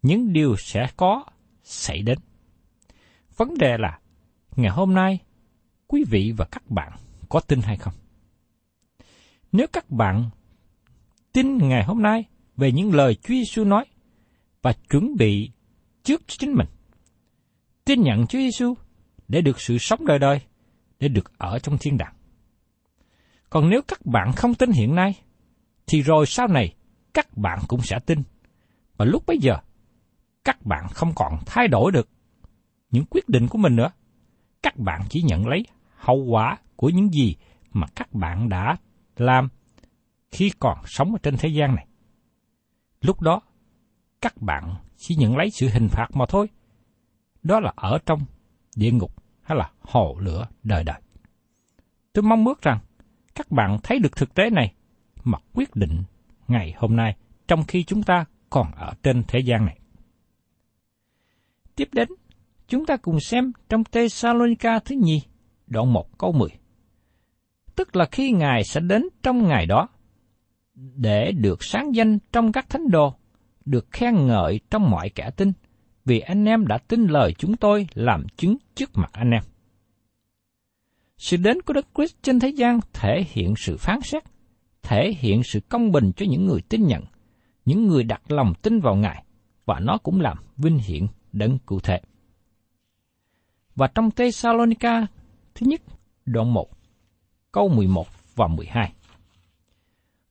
Những 0.01 0.33
điều 0.33 0.55
sẽ 0.57 0.87
có 0.97 1.25
xảy 1.63 2.01
đến. 2.01 2.19
Vấn 3.37 3.57
đề 3.57 3.77
là, 3.77 3.99
ngày 4.55 4.71
hôm 4.71 4.93
nay, 4.93 5.19
quý 5.87 6.03
vị 6.09 6.33
và 6.37 6.45
các 6.51 6.69
bạn 6.69 6.91
có 7.29 7.39
tin 7.39 7.61
hay 7.61 7.77
không? 7.77 7.93
Nếu 9.51 9.67
các 9.73 9.89
bạn 9.89 10.29
tin 11.31 11.57
ngày 11.57 11.83
hôm 11.83 12.01
nay 12.01 12.23
về 12.57 12.71
những 12.71 12.93
lời 12.93 13.15
Chúa 13.15 13.33
Giêsu 13.33 13.63
nói 13.63 13.85
và 14.61 14.73
chuẩn 14.89 15.15
bị 15.17 15.51
trước 16.03 16.21
cho 16.27 16.35
chính 16.39 16.53
mình, 16.53 16.67
tin 17.89 18.01
nhận 18.01 18.27
Chúa 18.27 18.39
Giêsu 18.39 18.73
để 19.27 19.41
được 19.41 19.61
sự 19.61 19.77
sống 19.77 20.05
đời 20.05 20.19
đời, 20.19 20.41
để 20.99 21.07
được 21.07 21.37
ở 21.37 21.59
trong 21.59 21.77
thiên 21.77 21.97
đàng. 21.97 22.13
Còn 23.49 23.69
nếu 23.69 23.81
các 23.87 24.05
bạn 24.05 24.31
không 24.35 24.55
tin 24.55 24.71
hiện 24.71 24.95
nay, 24.95 25.21
thì 25.87 26.01
rồi 26.01 26.25
sau 26.25 26.47
này 26.47 26.75
các 27.13 27.37
bạn 27.37 27.59
cũng 27.67 27.81
sẽ 27.81 27.99
tin. 28.05 28.23
Và 28.97 29.05
lúc 29.05 29.23
bấy 29.27 29.37
giờ, 29.41 29.53
các 30.43 30.65
bạn 30.65 30.87
không 30.93 31.11
còn 31.15 31.39
thay 31.45 31.67
đổi 31.67 31.91
được 31.91 32.09
những 32.91 33.05
quyết 33.09 33.29
định 33.29 33.47
của 33.47 33.57
mình 33.57 33.75
nữa. 33.75 33.91
Các 34.63 34.77
bạn 34.77 35.01
chỉ 35.09 35.21
nhận 35.21 35.47
lấy 35.47 35.65
hậu 35.95 36.25
quả 36.29 36.57
của 36.75 36.89
những 36.89 37.09
gì 37.09 37.35
mà 37.71 37.87
các 37.95 38.13
bạn 38.13 38.49
đã 38.49 38.75
làm 39.17 39.47
khi 40.31 40.51
còn 40.59 40.77
sống 40.85 41.11
ở 41.11 41.19
trên 41.23 41.37
thế 41.37 41.49
gian 41.49 41.75
này. 41.75 41.87
Lúc 43.01 43.21
đó, 43.21 43.41
các 44.21 44.41
bạn 44.41 44.75
chỉ 44.97 45.15
nhận 45.15 45.37
lấy 45.37 45.49
sự 45.49 45.69
hình 45.69 45.87
phạt 45.89 46.07
mà 46.13 46.25
thôi. 46.29 46.47
Đó 47.43 47.59
là 47.59 47.73
ở 47.75 47.97
trong 48.05 48.19
địa 48.75 48.91
ngục 48.91 49.11
hay 49.41 49.57
là 49.57 49.71
hồ 49.81 50.17
lửa 50.19 50.47
đời 50.63 50.83
đời. 50.83 51.01
Tôi 52.13 52.23
mong 52.23 52.45
ước 52.45 52.61
rằng 52.61 52.79
các 53.35 53.51
bạn 53.51 53.77
thấy 53.83 53.99
được 53.99 54.15
thực 54.15 54.33
tế 54.33 54.49
này 54.49 54.73
mà 55.23 55.37
quyết 55.53 55.75
định 55.75 56.03
ngày 56.47 56.73
hôm 56.77 56.95
nay 56.95 57.15
trong 57.47 57.63
khi 57.67 57.83
chúng 57.83 58.03
ta 58.03 58.25
còn 58.49 58.71
ở 58.75 58.93
trên 59.03 59.23
thế 59.27 59.39
gian 59.39 59.65
này. 59.65 59.79
Tiếp 61.75 61.89
đến, 61.91 62.07
chúng 62.67 62.85
ta 62.85 62.97
cùng 62.97 63.19
xem 63.19 63.51
trong 63.69 63.83
Thessalonica 63.83 64.79
thứ 64.79 64.95
nhì, 64.95 65.21
đoạn 65.67 65.93
1 65.93 66.17
câu 66.17 66.31
10. 66.31 66.49
Tức 67.75 67.95
là 67.95 68.05
khi 68.11 68.31
Ngài 68.31 68.63
sẽ 68.63 68.79
đến 68.79 69.03
trong 69.23 69.47
ngày 69.47 69.65
đó, 69.65 69.87
để 70.95 71.31
được 71.31 71.63
sáng 71.63 71.95
danh 71.95 72.17
trong 72.31 72.51
các 72.51 72.69
thánh 72.69 72.89
đồ, 72.89 73.13
được 73.65 73.87
khen 73.91 74.27
ngợi 74.27 74.59
trong 74.69 74.89
mọi 74.89 75.09
kẻ 75.09 75.29
tin, 75.37 75.51
vì 76.09 76.19
anh 76.19 76.45
em 76.45 76.67
đã 76.67 76.77
tin 76.77 77.07
lời 77.07 77.33
chúng 77.37 77.55
tôi 77.55 77.87
làm 77.93 78.27
chứng 78.37 78.57
trước 78.75 78.89
mặt 78.93 79.09
anh 79.13 79.31
em. 79.31 79.43
Sự 81.17 81.37
đến 81.37 81.61
của 81.61 81.73
Đức 81.73 81.87
Christ 81.95 82.15
trên 82.21 82.39
thế 82.39 82.49
gian 82.49 82.79
thể 82.93 83.25
hiện 83.29 83.53
sự 83.57 83.77
phán 83.77 84.01
xét, 84.01 84.23
thể 84.81 85.13
hiện 85.19 85.43
sự 85.43 85.59
công 85.69 85.91
bình 85.91 86.11
cho 86.15 86.25
những 86.29 86.45
người 86.45 86.61
tin 86.69 86.87
nhận, 86.87 87.03
những 87.65 87.87
người 87.87 88.03
đặt 88.03 88.31
lòng 88.31 88.53
tin 88.61 88.79
vào 88.79 88.95
Ngài, 88.95 89.23
và 89.65 89.79
nó 89.79 89.97
cũng 89.97 90.21
làm 90.21 90.37
vinh 90.57 90.77
hiển 90.77 91.07
đấng 91.31 91.57
cụ 91.65 91.79
thể. 91.79 92.01
Và 93.75 93.87
trong 93.87 94.11
Thessalonica 94.11 95.07
thứ 95.55 95.67
nhất, 95.67 95.81
đoạn 96.25 96.53
1, 96.53 96.69
câu 97.51 97.69
11 97.69 98.07
và 98.35 98.47
12. 98.47 98.93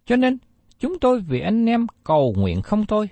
Cho 0.07 0.17
nên, 0.17 0.39
chúng 0.79 0.99
tôi 0.99 1.21
vì 1.21 1.41
anh 1.41 1.67
em 1.67 1.87
cầu 2.05 2.35
nguyện 2.37 2.63
không 2.63 2.87
thôi, 2.87 3.09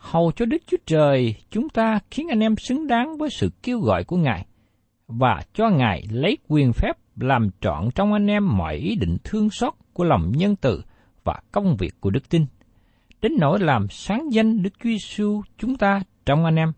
hầu 0.00 0.32
cho 0.32 0.44
Đức 0.44 0.62
Chúa 0.66 0.76
Trời 0.86 1.34
chúng 1.50 1.68
ta 1.68 1.98
khiến 2.10 2.28
anh 2.28 2.40
em 2.40 2.56
xứng 2.56 2.86
đáng 2.86 3.18
với 3.18 3.30
sự 3.30 3.50
kêu 3.62 3.80
gọi 3.80 4.04
của 4.04 4.16
Ngài, 4.16 4.46
và 5.08 5.42
cho 5.54 5.68
Ngài 5.68 6.06
lấy 6.10 6.38
quyền 6.48 6.72
phép 6.72 6.92
làm 7.16 7.48
trọn 7.60 7.90
trong 7.94 8.12
anh 8.12 8.26
em 8.26 8.56
mọi 8.56 8.76
ý 8.76 8.96
định 8.96 9.16
thương 9.24 9.50
xót 9.50 9.74
của 9.92 10.04
lòng 10.04 10.32
nhân 10.36 10.56
từ 10.56 10.82
và 11.24 11.40
công 11.52 11.76
việc 11.76 12.00
của 12.00 12.10
đức 12.10 12.28
tin, 12.28 12.46
đến 13.22 13.32
nỗi 13.38 13.60
làm 13.60 13.86
sáng 13.90 14.32
danh 14.32 14.62
Đức 14.62 14.70
Chúa 14.78 14.90
Giêsu 14.90 15.42
chúng 15.58 15.76
ta 15.76 16.02
trong 16.26 16.44
anh 16.44 16.56
em 16.56 16.72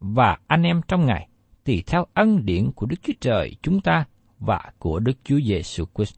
và 0.00 0.38
anh 0.46 0.62
em 0.62 0.80
trong 0.88 1.06
Ngài, 1.06 1.28
tùy 1.64 1.82
theo 1.86 2.06
ân 2.14 2.46
điển 2.46 2.70
của 2.72 2.86
Đức 2.86 2.96
Chúa 3.02 3.12
Trời 3.20 3.56
chúng 3.62 3.80
ta 3.80 4.04
và 4.38 4.60
của 4.78 4.98
Đức 4.98 5.18
Chúa 5.24 5.40
Giêsu 5.40 5.84
Christ. 5.94 6.14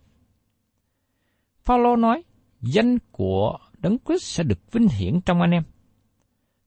Phaolô 1.62 1.96
nói, 1.96 2.22
danh 2.60 2.98
của 3.12 3.58
Đấng 3.78 3.96
Christ 4.06 4.22
sẽ 4.22 4.44
được 4.44 4.72
vinh 4.72 4.88
hiển 4.88 5.20
trong 5.20 5.40
anh 5.40 5.50
em. 5.50 5.62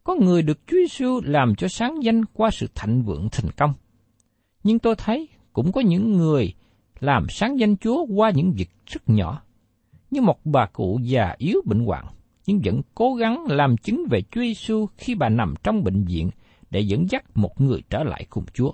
Có 0.04 0.16
người 0.16 0.42
được 0.42 0.60
Chúa 0.68 0.78
Giêsu 0.78 1.22
làm 1.24 1.56
cho 1.56 1.68
sáng 1.68 2.04
danh 2.04 2.26
qua 2.26 2.50
sự 2.52 2.68
thạnh 2.76 3.02
vượng 3.02 3.28
thành 3.32 3.52
công. 3.58 3.74
Nhưng 4.64 4.80
tôi 4.80 4.96
thấy 4.96 5.30
cũng 5.54 5.72
có 5.72 5.82
những 5.82 6.12
người 6.12 6.54
làm 7.00 7.26
sáng 7.30 7.60
danh 7.60 7.78
Chúa 7.78 8.06
qua 8.06 8.32
những 8.36 8.52
việc 8.52 8.70
rất 8.86 9.10
nhỏ. 9.10 9.42
Như 10.12 10.22
một 10.22 10.46
bà 10.46 10.66
cụ 10.66 11.00
già 11.04 11.36
yếu 11.38 11.62
bệnh 11.66 11.86
hoạn, 11.86 12.06
nhưng 12.46 12.62
vẫn 12.64 12.82
cố 12.96 13.14
gắng 13.14 13.46
làm 13.48 13.78
chứng 13.78 14.06
về 14.10 14.22
Chúa 14.22 14.42
Giêsu 14.42 14.86
khi 14.98 15.16
bà 15.16 15.30
nằm 15.30 15.54
trong 15.64 15.84
bệnh 15.84 16.04
viện 16.04 16.30
để 16.70 16.80
dẫn 16.82 17.10
dắt 17.10 17.38
một 17.38 17.62
người 17.62 17.84
trở 17.90 18.04
lại 18.04 18.26
cùng 18.30 18.46
Chúa. 18.54 18.72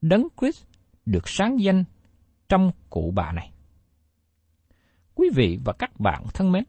Đấng 0.00 0.28
Christ 0.40 0.64
được 1.06 1.28
sáng 1.28 1.60
danh 1.60 1.84
trong 2.48 2.70
cụ 2.90 3.12
bà 3.14 3.32
này. 3.32 3.50
Quý 5.14 5.28
vị 5.34 5.58
và 5.64 5.72
các 5.72 6.00
bạn 6.00 6.24
thân 6.34 6.52
mến, 6.52 6.64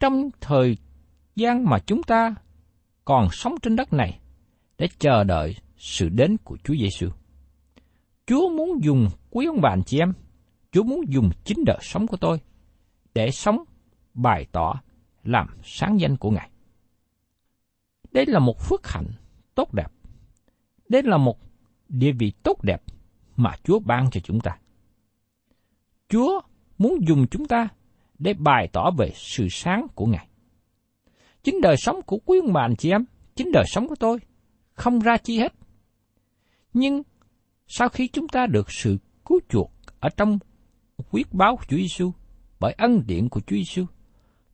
trong 0.00 0.30
thời 0.40 0.76
gian 1.36 1.64
mà 1.64 1.78
chúng 1.78 2.02
ta 2.02 2.34
còn 3.04 3.28
sống 3.32 3.54
trên 3.62 3.76
đất 3.76 3.92
này 3.92 4.20
để 4.78 4.88
chờ 4.98 5.24
đợi 5.24 5.54
sự 5.76 6.08
đến 6.08 6.36
của 6.44 6.56
Chúa 6.64 6.74
Giêsu. 6.74 7.08
Chúa 8.26 8.48
muốn 8.48 8.84
dùng 8.84 9.08
quý 9.30 9.46
ông 9.46 9.60
bà 9.60 9.70
anh 9.70 9.82
chị 9.86 9.98
em, 9.98 10.12
Chúa 10.72 10.82
muốn 10.82 11.00
dùng 11.08 11.30
chính 11.44 11.64
đời 11.66 11.78
sống 11.80 12.06
của 12.06 12.16
tôi 12.16 12.40
để 13.14 13.30
sống 13.30 13.64
bày 14.14 14.46
tỏ 14.52 14.74
làm 15.24 15.46
sáng 15.64 16.00
danh 16.00 16.16
của 16.16 16.30
Ngài. 16.30 16.50
Đây 18.12 18.26
là 18.26 18.38
một 18.38 18.60
phước 18.60 18.86
hạnh 18.86 19.06
tốt 19.54 19.74
đẹp. 19.74 19.92
Đây 20.88 21.02
là 21.02 21.16
một 21.16 21.38
địa 21.88 22.12
vị 22.12 22.32
tốt 22.42 22.62
đẹp 22.62 22.82
mà 23.36 23.50
Chúa 23.64 23.78
ban 23.78 24.10
cho 24.10 24.20
chúng 24.20 24.40
ta. 24.40 24.58
Chúa 26.08 26.40
muốn 26.78 27.08
dùng 27.08 27.26
chúng 27.30 27.46
ta 27.46 27.68
để 28.18 28.34
bày 28.34 28.68
tỏ 28.72 28.90
về 28.98 29.10
sự 29.14 29.48
sáng 29.50 29.86
của 29.94 30.06
Ngài. 30.06 30.28
Chính 31.44 31.60
đời 31.60 31.76
sống 31.76 32.02
của 32.06 32.18
quý 32.24 32.38
ông 32.40 32.52
bà 32.52 32.60
anh 32.60 32.76
chị 32.76 32.90
em, 32.90 33.04
chính 33.36 33.52
đời 33.52 33.64
sống 33.66 33.88
của 33.88 33.94
tôi, 33.94 34.18
không 34.72 34.98
ra 34.98 35.16
chi 35.16 35.38
hết. 35.38 35.52
Nhưng 36.72 37.02
sau 37.66 37.88
khi 37.88 38.08
chúng 38.08 38.28
ta 38.28 38.46
được 38.46 38.72
sự 38.72 38.96
cứu 39.24 39.40
chuộc 39.48 39.72
ở 40.00 40.08
trong 40.16 40.38
huyết 41.10 41.32
báo 41.32 41.56
của 41.56 41.64
Chúa 41.68 41.76
Giêsu 41.76 42.12
bởi 42.60 42.72
ân 42.78 43.02
điển 43.06 43.28
của 43.28 43.40
Chúa 43.40 43.56
Giêsu, 43.56 43.84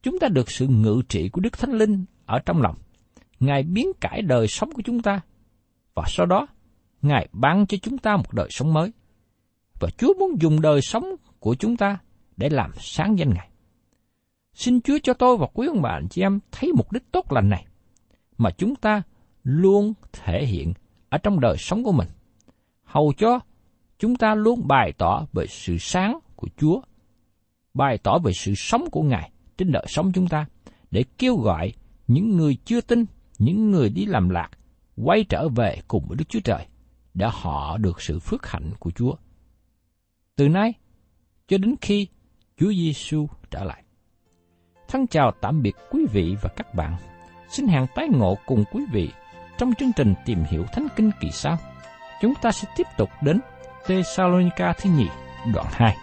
chúng 0.02 0.18
ta 0.18 0.28
được 0.28 0.50
sự 0.50 0.66
ngự 0.66 1.02
trị 1.08 1.28
của 1.28 1.40
Đức 1.40 1.58
Thánh 1.58 1.72
Linh 1.72 2.04
ở 2.26 2.38
trong 2.46 2.62
lòng. 2.62 2.76
Ngài 3.40 3.62
biến 3.62 3.92
cải 4.00 4.22
đời 4.22 4.48
sống 4.48 4.72
của 4.72 4.82
chúng 4.84 5.02
ta 5.02 5.20
và 5.94 6.04
sau 6.06 6.26
đó 6.26 6.46
Ngài 7.02 7.28
ban 7.32 7.66
cho 7.66 7.78
chúng 7.82 7.98
ta 7.98 8.16
một 8.16 8.32
đời 8.32 8.48
sống 8.50 8.72
mới. 8.72 8.92
Và 9.80 9.88
Chúa 9.98 10.14
muốn 10.18 10.40
dùng 10.40 10.60
đời 10.60 10.82
sống 10.82 11.04
của 11.38 11.54
chúng 11.54 11.76
ta 11.76 11.98
để 12.36 12.48
làm 12.48 12.70
sáng 12.80 13.18
danh 13.18 13.34
Ngài. 13.34 13.49
Xin 14.60 14.80
Chúa 14.80 14.98
cho 15.02 15.14
tôi 15.14 15.36
và 15.36 15.46
quý 15.54 15.66
ông 15.66 15.82
bà 15.82 15.90
anh 15.90 16.08
chị 16.08 16.22
em 16.22 16.38
thấy 16.52 16.72
mục 16.72 16.92
đích 16.92 17.12
tốt 17.12 17.32
lành 17.32 17.48
này 17.48 17.66
mà 18.38 18.50
chúng 18.50 18.76
ta 18.76 19.02
luôn 19.42 19.92
thể 20.12 20.46
hiện 20.46 20.72
ở 21.08 21.18
trong 21.18 21.40
đời 21.40 21.56
sống 21.58 21.84
của 21.84 21.92
mình 21.92 22.08
hầu 22.82 23.12
cho 23.18 23.40
chúng 23.98 24.16
ta 24.16 24.34
luôn 24.34 24.68
bày 24.68 24.92
tỏ 24.98 25.26
về 25.32 25.46
sự 25.46 25.76
sáng 25.78 26.18
của 26.36 26.48
Chúa, 26.56 26.80
bày 27.74 27.98
tỏ 27.98 28.18
về 28.18 28.32
sự 28.32 28.54
sống 28.56 28.84
của 28.90 29.02
Ngài 29.02 29.30
trên 29.56 29.72
đời 29.72 29.86
sống 29.88 30.12
chúng 30.14 30.28
ta, 30.28 30.46
để 30.90 31.04
kêu 31.18 31.36
gọi 31.36 31.72
những 32.06 32.36
người 32.36 32.56
chưa 32.64 32.80
tin, 32.80 33.04
những 33.38 33.70
người 33.70 33.88
đi 33.88 34.06
làm 34.06 34.28
lạc, 34.28 34.50
quay 34.96 35.24
trở 35.24 35.48
về 35.48 35.82
cùng 35.88 36.04
với 36.08 36.16
Đức 36.16 36.28
Chúa 36.28 36.40
Trời, 36.40 36.66
để 37.14 37.28
họ 37.32 37.76
được 37.76 38.02
sự 38.02 38.18
phước 38.18 38.46
hạnh 38.46 38.70
của 38.78 38.90
Chúa. 38.90 39.14
Từ 40.36 40.48
nay 40.48 40.72
cho 41.48 41.58
đến 41.58 41.74
khi 41.80 42.06
Chúa 42.56 42.72
Giêsu 42.72 43.28
trở 43.50 43.64
lại. 43.64 43.84
Thân 44.90 45.06
chào 45.06 45.32
tạm 45.40 45.62
biệt 45.62 45.76
quý 45.90 46.06
vị 46.12 46.36
và 46.42 46.50
các 46.56 46.74
bạn. 46.74 46.96
Xin 47.48 47.66
hẹn 47.66 47.86
tái 47.94 48.08
ngộ 48.08 48.38
cùng 48.46 48.64
quý 48.72 48.84
vị 48.92 49.10
trong 49.58 49.74
chương 49.74 49.92
trình 49.96 50.14
tìm 50.26 50.44
hiểu 50.50 50.64
Thánh 50.72 50.86
Kinh 50.96 51.10
kỳ 51.20 51.30
sau. 51.30 51.58
Chúng 52.20 52.34
ta 52.42 52.52
sẽ 52.52 52.68
tiếp 52.76 52.86
tục 52.96 53.08
đến 53.22 53.40
Thessalonica 53.86 54.72
thứ 54.72 54.90
nhì 54.90 55.06
đoạn 55.54 55.66
2. 55.70 55.96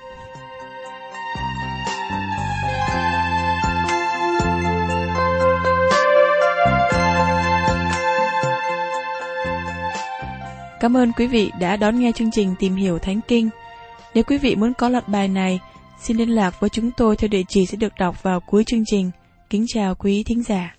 Cảm 10.79 10.97
ơn 10.97 11.11
quý 11.13 11.27
vị 11.27 11.51
đã 11.59 11.75
đón 11.75 11.99
nghe 11.99 12.11
chương 12.11 12.31
trình 12.31 12.55
Tìm 12.59 12.75
hiểu 12.75 12.99
Thánh 12.99 13.19
Kinh. 13.27 13.49
Nếu 14.13 14.23
quý 14.23 14.37
vị 14.37 14.55
muốn 14.55 14.73
có 14.73 14.89
loạt 14.89 15.07
bài 15.07 15.27
này, 15.27 15.59
xin 15.99 16.17
liên 16.17 16.29
lạc 16.29 16.59
với 16.59 16.69
chúng 16.69 16.91
tôi 16.97 17.15
theo 17.15 17.27
địa 17.27 17.43
chỉ 17.47 17.65
sẽ 17.65 17.77
được 17.77 17.93
đọc 17.99 18.23
vào 18.23 18.39
cuối 18.39 18.63
chương 18.67 18.83
trình. 18.85 19.11
Kính 19.49 19.65
chào 19.67 19.95
quý 19.95 20.23
thính 20.23 20.43
giả. 20.43 20.73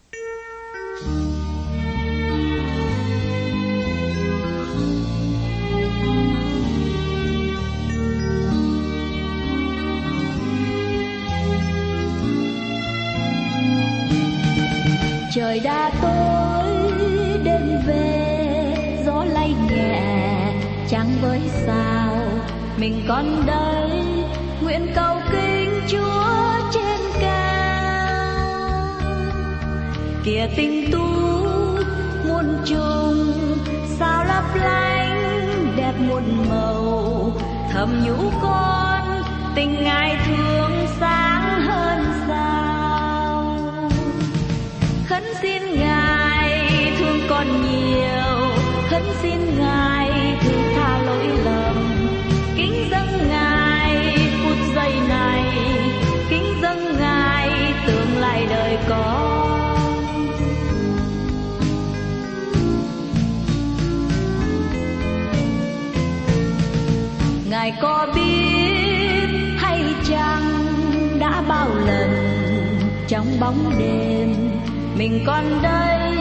trời 15.35 15.61
đã 15.61 15.90
tối, 16.02 16.92
đêm 17.44 17.81
về, 17.87 19.02
gió 19.07 19.24
lay 19.24 19.54
nhẹ 19.70 20.52
trắng 20.88 21.09
với 21.22 21.40
sao, 21.66 22.16
mình 22.78 23.04
còn 23.09 23.46
đây 23.46 23.88
nguyện 24.68 24.92
cầu 24.94 25.16
kính 25.33 25.81
chúa 25.88 26.24
trên 26.72 27.00
cao. 27.20 28.88
Kìa 30.24 30.48
tình 30.57 30.90
tu 30.92 31.09
muôn 32.28 32.46
trùng, 32.66 33.33
sao 33.98 34.24
lấp 34.24 34.44
lánh 34.54 35.72
đẹp 35.76 35.92
muôn 36.09 36.22
màu. 36.50 37.33
Thầm 37.72 38.04
nhũ 38.04 38.31
con, 38.42 39.22
tình 39.54 39.85
ngài 39.85 40.16
thương 40.26 40.87
sáng 41.00 41.61
hơn 41.61 42.04
sao. 42.28 43.59
Khấn 45.07 45.22
xin 45.42 45.62
ngài, 45.81 46.92
thương 46.98 47.20
con 47.28 47.46
nhiều. 47.62 48.38
Ngài 67.68 67.78
có 67.81 68.07
biết 68.14 69.28
hay 69.59 69.83
chăng 70.09 70.68
đã 71.20 71.42
bao 71.48 71.68
lần 71.87 72.11
trong 73.09 73.26
bóng 73.40 73.72
đêm 73.78 74.35
mình 74.98 75.24
còn 75.26 75.62
đây 75.62 76.14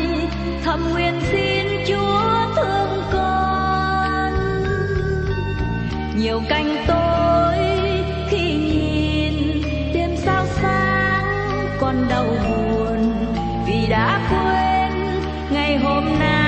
thầm 0.64 0.80
nguyện 0.92 1.14
xin 1.32 1.66
chúa 1.88 2.56
thương 2.56 3.02
con 3.14 4.34
nhiều 6.18 6.42
canh 6.50 6.76
tối 6.88 7.58
khi 8.30 8.54
nhìn 8.54 9.62
đêm 9.94 10.10
sao 10.18 10.46
sáng 10.62 11.68
còn 11.80 11.96
đau 12.10 12.26
buồn 12.26 13.14
vì 13.68 13.88
đã 13.90 14.20
quên 14.30 15.22
ngày 15.52 15.78
hôm 15.78 16.20
nay. 16.20 16.47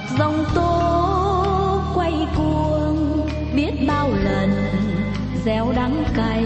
Mặc 0.00 0.08
dòng 0.18 0.44
tố 0.54 1.82
quay 1.94 2.12
cuồng, 2.36 3.28
biết 3.54 3.72
bao 3.88 4.10
lần 4.24 4.50
gieo 5.44 5.72
đắng 5.76 6.04
cay. 6.16 6.44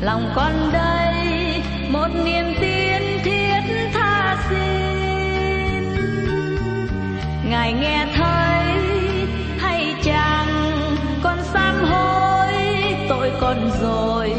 Lòng 0.00 0.32
con 0.34 0.52
đây, 0.72 1.62
một 1.90 2.08
niềm 2.24 2.44
tin 2.60 3.02
thiết 3.24 3.90
tha 3.92 4.36
xin. 4.50 5.84
Ngài 7.50 7.72
nghe 7.72 8.06
thấy, 8.16 8.82
hay 9.58 9.94
chăng 10.02 10.48
con 11.22 11.38
sám 11.52 11.84
hối 11.84 12.52
tội 13.08 13.30
con 13.40 13.70
rồi, 13.82 14.32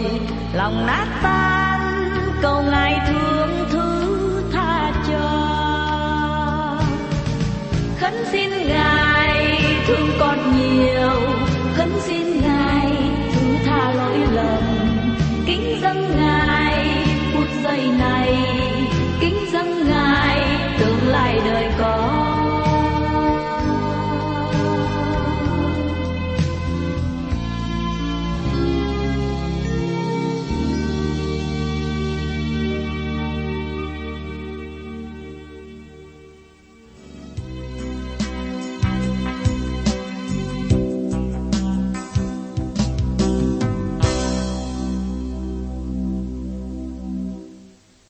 lòng 0.54 0.86
nát 0.88 1.08
tan, 1.24 2.10
cầu 2.42 2.62
ngài 2.62 3.00
thương. 3.08 3.37
xin 8.32 8.50
ngài, 8.68 9.62
thương 9.88 10.10
con 10.20 10.38
nhiều. 10.58 11.12
Khấn 11.76 11.90
xin 12.00 12.42
ngài, 12.42 12.92
thứ 13.34 13.56
tha 13.66 13.94
lỗi 13.94 14.18
lầm. 14.34 14.64
Kính 15.46 15.80
dâng 15.82 16.16
ngài, 16.18 17.06
phút 17.34 17.48
giây 17.64 17.88
này. 18.00 18.36
Kính 19.20 19.38
dâng 19.52 19.88
ngài 19.90 20.57